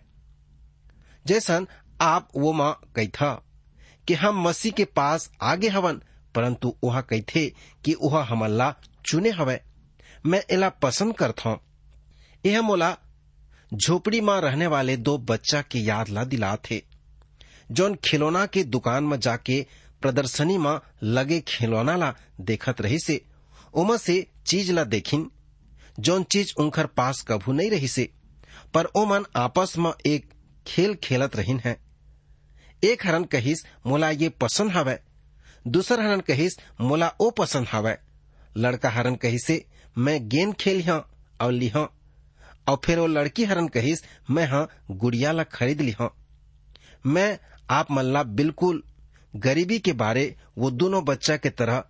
जैसन 1.26 1.68
आप 2.02 2.30
वो 2.36 2.52
माँ 2.54 2.80
कही 2.96 3.08
था 3.08 3.32
कि 4.08 4.14
हम 4.14 4.42
मसीह 4.42 4.72
के 4.72 4.86
पास 4.86 5.30
आगे 5.42 5.70
हवन, 5.70 6.02
परंतु 6.36 6.76
वह 6.84 7.00
कहथे 7.02 7.46
कि 7.86 7.96
वह 8.02 8.24
हमला 8.24 8.74
चुने 9.06 9.30
हवै। 9.30 9.60
मैं 10.26 10.44
एला 10.52 10.70
पसंद 10.82 11.16
करता 11.16 11.50
हूँ 11.50 11.60
यह 12.46 12.62
मोला 12.62 12.96
झोपड़ी 13.74 14.22
में 14.22 14.34
रहने 14.42 14.68
वाले 14.68 14.98
दो 14.98 15.18
बच्चा 15.18 15.62
की 15.62 15.88
याद 15.90 16.10
ला 16.10 16.24
दिला 16.24 16.56
थे 16.56 16.82
जौन 17.72 17.96
खिलौना 18.06 18.46
के 18.46 18.64
दुकान 18.64 19.04
में 19.04 19.20
जाके 19.20 19.66
प्रदर्शनी 20.02 20.58
में 20.58 20.80
लगे 21.04 21.40
खिलौना 21.48 21.96
ला 21.96 22.14
देखत 22.42 22.82
रही 22.82 23.00
से 23.00 23.22
उमा 23.74 23.98
से 23.98 24.26
चीज़ 24.46 24.72
ला 24.72 24.84
देखिन। 24.86 25.30
जौन 26.00 26.24
चीज़ 26.24 26.54
उनकर 26.60 26.86
पास 26.86 27.22
कभू 27.22 27.52
नहीं 27.52 27.72
रही 27.72 27.88
से। 27.88 28.10
पर 28.74 28.86
ओमन 28.86 29.26
आपस 29.36 29.78
में 29.78 29.92
एक 30.06 30.30
खेल 30.68 30.96
खेलत 30.96 31.36
रहिन 31.36 31.62
है। 31.66 31.78
एक 32.84 33.08
हरन 33.08 33.24
कहिस, 33.24 33.60
मोला 33.88 34.10
ये 34.10 34.30
पसंद 34.30 34.72
हवै। 34.72 35.00
दूसर 35.68 36.00
हरन 36.00 36.20
कहिस, 36.20 36.54
मोला 36.82 37.14
ओ 37.22 37.30
पसंद 37.30 37.68
हवै। 37.72 37.98
लड़का 38.58 38.90
हरन 38.90 39.16
कहिसे, 39.16 39.66
मैं 39.98 40.30
गेंद 40.30 40.54
खेल 40.54 40.90
और 41.42 41.52
लिह 41.52 41.78
और 42.68 42.82
फिर 42.86 43.00
वो 43.00 43.08
लड़की 43.08 43.46
हरन 43.46 43.68
कहिस, 43.68 44.00
मैं 44.30 44.48
हाँ 44.48 44.70
गुड़िया 44.92 45.32
ला 45.32 45.44
खरीद 45.44 45.82
ली 45.82 45.96
मैं, 47.06 47.40
आप 47.70 47.92
मल्ला 47.92 48.24
बिल्कुल 48.24 48.84
गरीबी 49.36 49.80
के 49.80 49.94
बारे 49.94 50.36
वो 50.58 50.72
दोनों 50.72 51.06
बच्चा 51.06 51.38
के 51.38 51.50
तरह। 51.50 51.84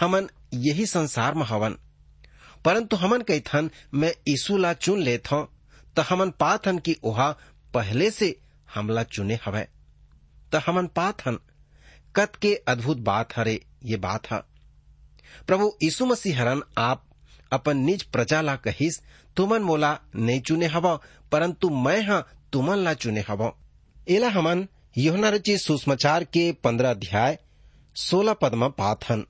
हमन 0.00 0.28
यही 0.54 0.86
संसार 0.86 1.34
में 1.34 1.44
हवन। 1.44 1.76
परंतु 2.64 2.96
हमन 2.96 3.22
कैथन 3.22 3.70
मैं 3.94 4.12
यीशु 4.28 4.56
ला 4.56 4.72
चुन 4.74 5.00
लेत 5.00 5.30
हूँ 5.32 5.46
तो 5.96 6.02
हमन 6.02 6.30
पात 6.30 6.66
हन 6.68 6.78
कि 6.78 6.96
ओहा 7.04 7.30
पहले 7.74 8.10
से 8.10 8.34
हमला 8.74 9.02
चुने 9.04 9.38
हवै। 9.44 9.66
तो 10.52 10.58
हमन 10.66 10.86
पात 10.96 11.26
हन 11.26 11.38
कत 12.14 12.36
के 12.42 12.54
अद्भुत 12.68 12.98
बात 13.00 13.36
हरे 13.36 13.60
ये 13.84 13.96
बात 13.98 14.30
है। 14.30 14.40
प्रभु 15.46 15.70
यीशु 15.82 16.06
मसीह 16.06 16.40
हरन, 16.40 16.62
आप 16.78 17.04
अपन 17.52 17.76
निज 17.78 18.02
प्रजा 18.04 18.40
ला 18.40 18.56
कहिस, 18.56 19.00
तुमन 19.36 19.62
मोला 19.62 19.98
नहीं 20.16 20.40
चुने 20.40 20.66
हव 20.66 20.96
परंतु 21.32 21.70
मैं 21.70 22.00
हाँ 22.02 22.26
तुमन 22.52 22.78
ला 22.78 22.94
चुने 22.94 23.24
हव। 23.28 23.50
एला 24.08 24.28
हमन 24.28 24.66
योहना 24.98 25.28
रची 25.28 25.56
सुसमाचार 25.58 26.24
के 26.26 26.50
पंद्रह 26.64 26.90
अध्याय, 26.90 27.38
सोलह 27.96 28.32
पद 28.32 28.54
में 28.54 28.70
पात 28.72 29.10
हन 29.10 29.26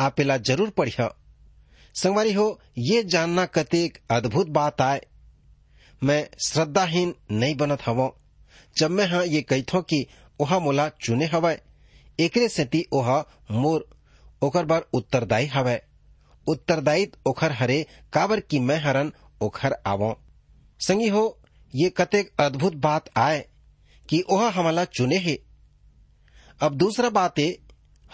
आप 0.00 0.20
एला 0.20 0.36
ज़रूर 0.38 0.70
पढ़िया 0.70 1.14
संगवारी 2.02 2.32
हो, 2.32 2.60
ये 2.78 3.02
जानना 3.02 3.46
कतेक 3.46 3.98
अद्भुत 4.10 4.48
बात 4.48 4.80
आए। 4.80 5.06
मैं 6.02 6.28
श्रद्धाहीन 6.46 7.14
नहीं 7.30 7.54
बनत 7.56 7.78
हव। 7.86 8.12
जब 8.78 8.90
मैं 8.90 9.06
हाँ 9.06 9.24
ये 9.26 9.42
कहथो 9.42 9.82
कि 9.82 10.06
ओहा 10.40 10.58
मोला 10.58 10.88
चुने 10.88 11.26
हवय 11.26 11.60
एकरे 12.20 12.48
सेती 12.48 12.84
ओहा 12.92 13.24
मोर 13.50 13.88
ओकर 14.42 14.64
बार 14.64 14.86
उत्तरदायी 14.92 15.46
हवय 15.46 15.82
उत्तरदायित 16.46 17.16
ओखर 17.26 17.52
हरे, 17.52 17.86
काबर 18.12 18.40
की 18.40 18.58
मैं 18.58 18.78
हरन 18.78 19.12
ओखर 19.40 19.76
आवो। 19.86 20.20
संगी 20.80 21.08
हो, 21.08 21.38
ये 21.74 21.90
कतेक 21.90 22.32
अद्भुत 22.40 22.74
बात 22.74 23.10
आए 23.16 23.48
कि 24.08 24.22
ओहा 24.30 24.48
हमला 24.48 24.84
चुने 24.84 25.18
हे। 25.18 25.42
अब 26.60 26.74
दूसरा 26.74 27.10
बात 27.10 27.38
है 27.38 27.58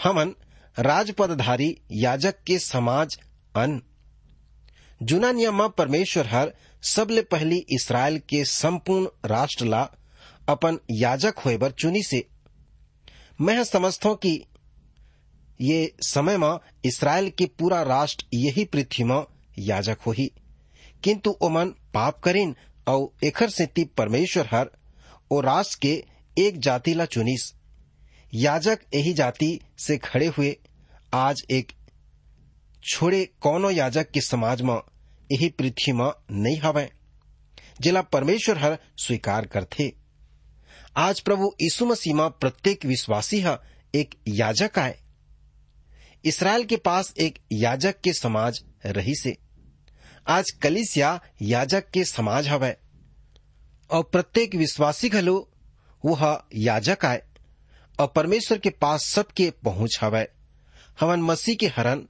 हमन 0.02 0.34
राजपदधारी 0.78 1.76
याजक 1.92 2.34
के 2.46 2.58
समाज 2.58 3.18
जुना 5.02 5.30
नियम 5.32 5.66
परमेश्वर 5.68 6.26
हर 6.26 6.52
सबले 6.82 7.22
पहली 7.22 7.56
इसराइल 7.70 8.18
के 8.18 8.44
संपूर्ण 8.44 9.28
राष्ट्र 9.28 9.64
ला 9.64 9.82
अपन 10.48 10.78
याजक 10.90 11.38
होए 11.38 11.56
बर 11.56 11.70
चुनी 11.70 12.02
से। 12.02 12.24
मैं 13.40 13.64
समझता 13.64 14.08
हूँ 14.08 14.16
कि 14.16 14.44
ये 15.60 15.92
समय 16.02 16.36
में 16.36 16.58
इसराइल 16.84 17.30
के 17.30 17.46
पूरा 17.58 17.82
राष्ट्र 17.82 18.26
यही 18.34 18.64
पृथ्वी 18.64 19.04
में 19.04 19.24
याजक 19.58 19.98
हो 20.06 20.12
ही 20.12 20.30
किंतु 21.04 21.30
ओमन 21.42 21.68
पाप 21.94 22.18
करीन 22.18 22.54
और 22.88 23.26
एखर 23.26 23.50
सेती 23.50 23.84
परमेश्वर 23.84 24.48
हर 24.52 24.70
ओ 25.30 25.40
राष्ट्र 25.40 25.78
के 25.82 26.04
एक 26.36 26.58
जाति 26.60 26.94
ला 26.94 27.04
चुनिस। 27.04 27.52
याजक 28.34 28.78
यही 28.94 29.12
जाति 29.12 29.58
से 29.78 29.96
खड़े 29.98 30.26
हुए, 30.26 30.56
आज 31.14 31.42
एक 31.50 31.72
छोड़े 32.84 33.24
कौनो 33.40 33.70
याजक 33.70 34.10
के 34.10 34.20
समाज 34.20 34.62
में 34.62 34.80
यही 35.32 35.48
पृथ्वी 35.48 35.92
में 35.92 36.10
नहीं 36.30 36.60
हवे। 36.60 36.92
जिला 37.80 38.02
परमेश्वर 38.02 38.58
हर 38.58 38.78
स्वीकार 38.96 39.46
करथे। 39.46 39.92
आज 40.96 41.20
प्रभु 41.20 41.54
यीशु 41.62 41.86
मसीह 41.86 42.14
में 42.14 42.30
प्रत्येक 42.30 42.84
विश्वासी 42.84 43.40
है 43.40 43.58
एक 43.94 44.14
याजक 44.28 44.78
आए। 44.78 45.00
इसराइल 46.24 46.64
के 46.64 46.76
पास 46.76 47.14
एक 47.20 47.38
याजक 47.52 48.00
के 48.00 48.12
समाज 48.12 48.64
रही 48.86 49.14
से 49.14 49.36
आज 50.28 50.50
कलिसिया 50.50 51.20
याजक 51.42 51.90
के 51.90 52.04
समाज 52.04 52.48
हवे। 52.48 52.76
और 53.90 54.02
प्रत्येक 54.02 54.54
विश्वासी 54.54 55.08
घलो 55.08 55.52
वह 56.04 56.42
याजक 56.54 56.98
आए। 57.04 57.22
और 58.00 58.06
परमेश्वर 58.06 58.58
के 58.58 58.70
पास 58.70 59.04
सबके 59.04 59.50
पहुँच 59.50 59.98
हवे। 60.02 60.28
हवन 61.00 61.22
मसीह 61.22 61.54
के 61.54 61.66
हरन 61.66 62.08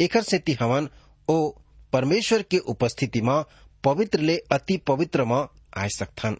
एकर 0.00 0.22
सेती 0.22 0.52
हवन 0.52 0.88
ओ 1.28 1.50
परमेश्वर 1.92 2.42
के 2.42 2.58
उपस्थिति 2.58 3.20
में 3.20 3.42
पवित्र 3.84 4.20
ले 4.20 4.36
अति 4.52 4.76
पवित्र 4.76 5.24
में 5.24 5.46
आ 5.76 5.86
सकथन। 5.86 6.36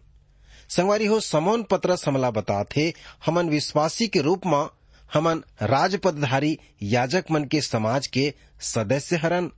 संगवारी 0.69 1.05
हो, 1.05 1.19
समोन 1.19 1.63
पत्र 1.63 1.95
समला 1.95 2.31
बताथे, 2.31 2.93
हमन 3.25 3.49
विश्वासी 3.49 4.07
के 4.07 4.21
रूप 4.21 4.45
में 4.45 4.67
हमन 5.13 5.43
राजपदधारी 5.61 6.57
याजक 6.83 7.25
मन 7.31 7.43
के 7.43 7.61
समाज 7.61 8.07
के 8.07 8.33
सदस्य 8.61 9.15
हरन, 9.15 9.51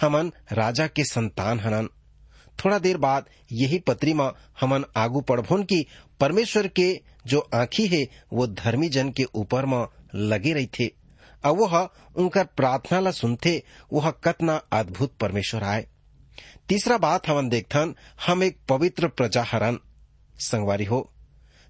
हमन 0.00 0.32
राजा 0.52 0.86
के 0.86 1.04
संतान 1.04 1.60
हरन। 1.60 1.88
थोड़ा 2.64 2.78
देर 2.78 2.96
बाद 2.96 3.28
यही 3.52 3.78
पत्री 3.78 4.14
में 4.14 4.30
हमन 4.60 4.84
आगू 4.96 5.20
पढ़भोन 5.20 5.62
की 5.62 5.86
परमेश्वर 6.20 6.68
के 6.68 7.00
जो 7.26 7.40
आंखी 7.54 7.86
है, 7.86 8.08
वो 8.32 8.46
धर्मी 8.46 8.88
जन 8.88 9.10
के 9.10 9.24
ऊपर 9.24 9.66
में 9.66 9.86
लगे 10.14 10.52
रही 10.52 10.66
थे 10.66 10.86
वह 11.46 11.90
उनकर 12.16 12.44
प्रार्थना 12.44 13.00
ला 13.00 13.10
सुनते 13.10 13.62
वह 13.92 14.10
कतना 14.10 14.56
अद्भुत 14.56 15.16
परमेश्वर 15.16 15.64
आए। 15.64 15.86
तीसरा 16.68 16.98
बात 16.98 17.28
हमन 17.28 17.48
देखथन, 17.48 17.94
हम 18.26 18.42
एक 18.42 18.58
पवित्र 18.68 19.08
प्रजा 19.08 19.42
हरन 19.42 19.78
संगवारी 20.38 20.84
हो। 20.84 21.12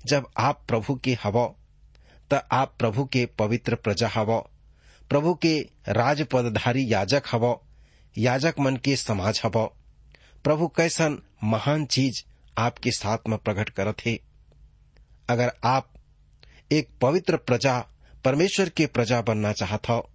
जब 0.07 0.27
आप 0.37 0.65
प्रभु 0.69 0.95
के 0.95 1.19
हव, 1.25 1.55
त 2.33 2.49
आप 2.53 2.77
प्रभु 2.79 3.05
के 3.05 3.27
पवित्र 3.27 3.75
प्रजा 3.75 4.09
हव, 4.09 4.51
प्रभु 5.11 5.35
के 5.35 5.69
राजपदधारी 5.89 6.93
याजक 6.93 7.23
हव, 7.33 7.61
याजक 8.19 8.55
मन 8.61 8.77
के 8.77 8.97
समाज 8.97 9.41
हव। 9.45 9.73
प्रभु 10.45 10.69
कैसन 10.69 11.23
महान 11.45 11.87
चीज़ 11.87 12.23
आपके 12.59 12.91
साथ 12.91 13.19
में 13.29 13.39
प्रकट 13.39 13.69
करत 13.69 13.97
है। 14.07 14.19
अगर 15.29 15.53
आप 15.65 15.93
एक 16.73 16.89
पवित्र 17.01 17.37
प्रजा 17.37 17.87
परमेश्वर 18.29 18.69
के 18.69 18.87
प्रजा 18.87 19.21
बनना 19.21 19.53
चाहत 19.53 20.09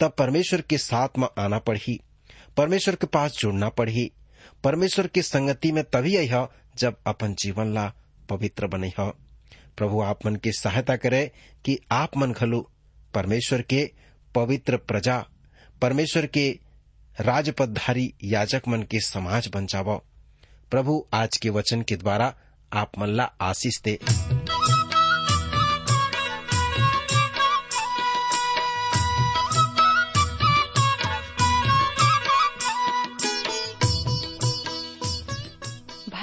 तब 0.00 0.12
परमेश्वर 0.18 0.60
के 0.60 0.78
साथ 0.78 1.08
में 1.18 1.28
आना 1.38 1.58
पड़ी 1.58 2.00
परमेश्वर 2.56 2.94
के 2.94 3.06
पास 3.06 3.32
जुड़ना 3.32 3.68
पड़ी 3.68 4.12
परमेश्वर 4.64 5.06
की 5.06 5.22
संगति 5.22 5.72
में 5.72 5.84
तभी 5.84 6.16
आई 6.16 6.46
जब 6.76 6.96
अपन 7.06 7.34
जीवन 7.34 7.74
ला 7.74 7.92
पवित्र 8.28 8.66
बने 8.66 8.88
हो। 8.88 9.16
प्रभु, 9.76 10.00
आप 10.00 10.26
मन 10.26 10.36
की 10.36 10.52
सहायता 10.52 10.96
करे 10.96 11.32
कि 11.64 11.78
आप 11.92 12.16
मन 12.16 12.32
घलो 12.32 12.70
परमेश्वर 13.14 13.62
के 13.62 13.92
पवित्र 14.34 14.76
प्रजा, 14.76 15.26
परमेश्वर 15.82 16.26
के 16.26 16.58
राजपदधारी 17.20 18.14
याजक 18.24 18.62
मन 18.68 18.82
के 18.82 19.00
समाज 19.00 19.48
बन 19.48 19.66
जावो। 19.66 20.04
प्रभु, 20.70 21.06
आज 21.12 21.36
के 21.36 21.50
वचन 21.50 21.82
के 21.82 21.96
द्वारा 21.96 22.34
आप 22.72 22.92
मन 22.98 23.08
ला 23.08 23.24
आशीष 23.40 23.80
दे। 23.84 23.98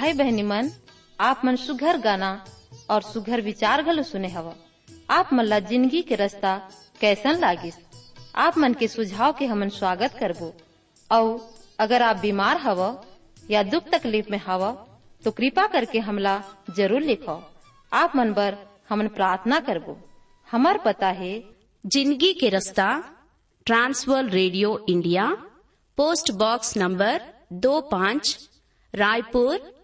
भाई 0.08 0.16
बहनी 0.16 0.42
मन, 0.42 0.70
आप 1.18 1.40
मन 1.44 1.56
सुघर 1.56 1.96
गाना 2.00 2.28
और 2.90 3.02
सुघर 3.02 3.40
विचार 3.40 3.82
घलो 3.82 4.02
सुने 4.02 4.28
हवा। 4.28 4.54
आप 5.10 5.32
मन 5.32 5.44
ला 5.44 5.58
ज़िंदगी 5.60 6.00
के 6.02 6.14
रास्ता 6.14 6.56
कैसन 7.00 7.38
लागिस? 7.40 7.74
आप 8.36 8.58
मन 8.58 8.74
के 8.74 8.88
सुझाव 8.88 9.32
के 9.38 9.46
हमन 9.46 9.68
स्वागत 9.70 10.16
करबो। 10.20 10.52
और 11.10 11.28
अगर 11.78 12.02
आप 12.02 12.16
बीमार 12.16 12.56
हव 12.56 12.80
या 13.50 13.62
दुख 13.64 13.90
तकलीफ़ 13.92 14.30
में 14.30 14.40
हव 14.46 14.66
तो 15.24 15.30
कृपा 15.30 15.66
करके 15.66 15.98
हमला 16.00 16.40
ज़रूर 16.76 17.02
लिखो। 17.02 17.38
आप 17.92 18.16
मन 18.16 18.32
बर 18.32 18.56
हमन 18.88 19.08
प्रार्थना 19.12 19.60
करबो। 19.60 20.00
हमार 20.48 20.78
पता 20.84 21.08
है, 21.12 21.32
ज़िंदगी 21.84 22.32
के 22.32 22.48
रास्ता, 22.48 22.92
Trans World 23.66 24.28
radio 24.30 24.78
India, 24.88 25.30
post 25.98 26.32
box 26.38 26.76
number 26.76 27.32
दो 27.52 27.80
पाँच, 27.90 28.38
रायपुर 28.94 29.76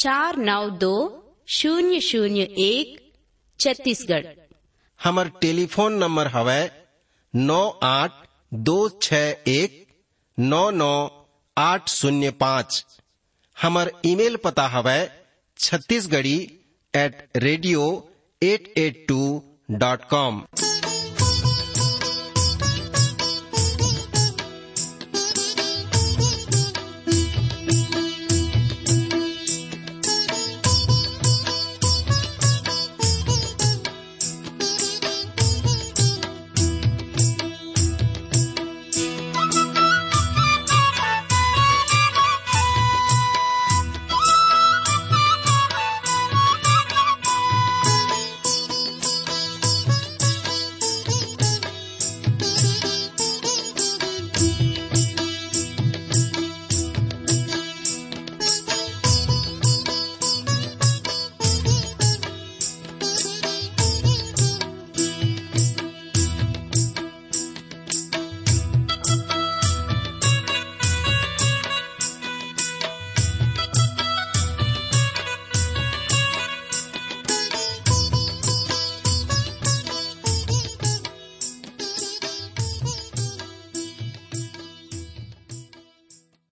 चार 0.00 0.36
नौ 0.38 0.68
दो 0.80 0.96
शून्य 1.54 2.00
शून्य 2.00 2.42
एक 2.58 2.98
छत्तीसगढ़। 3.60 4.26
हमर 5.00 5.28
टेलीफोन 5.40 5.98
नंबर 6.02 6.26
हवै 6.34 6.62
नौ 7.34 7.58
आठ 7.82 8.12
दो 8.68 8.76
छ 9.02 9.20
एक 9.54 9.74
नौ 10.38 10.62
नौ 10.76 10.94
आठ 11.56 11.88
शून्य 11.88 12.30
पाँच। 12.42 12.84
हमर 13.56 13.90
ईमेल 14.06 14.36
पता 14.44 14.66
हवै 14.76 14.98
Chhattisgarhi 15.58 16.38
at 16.94 17.22
radio 17.46 17.84
eight 18.42 18.72
eight 18.78 19.04
two 19.08 19.22
dot 19.84 20.08
com 20.10 20.42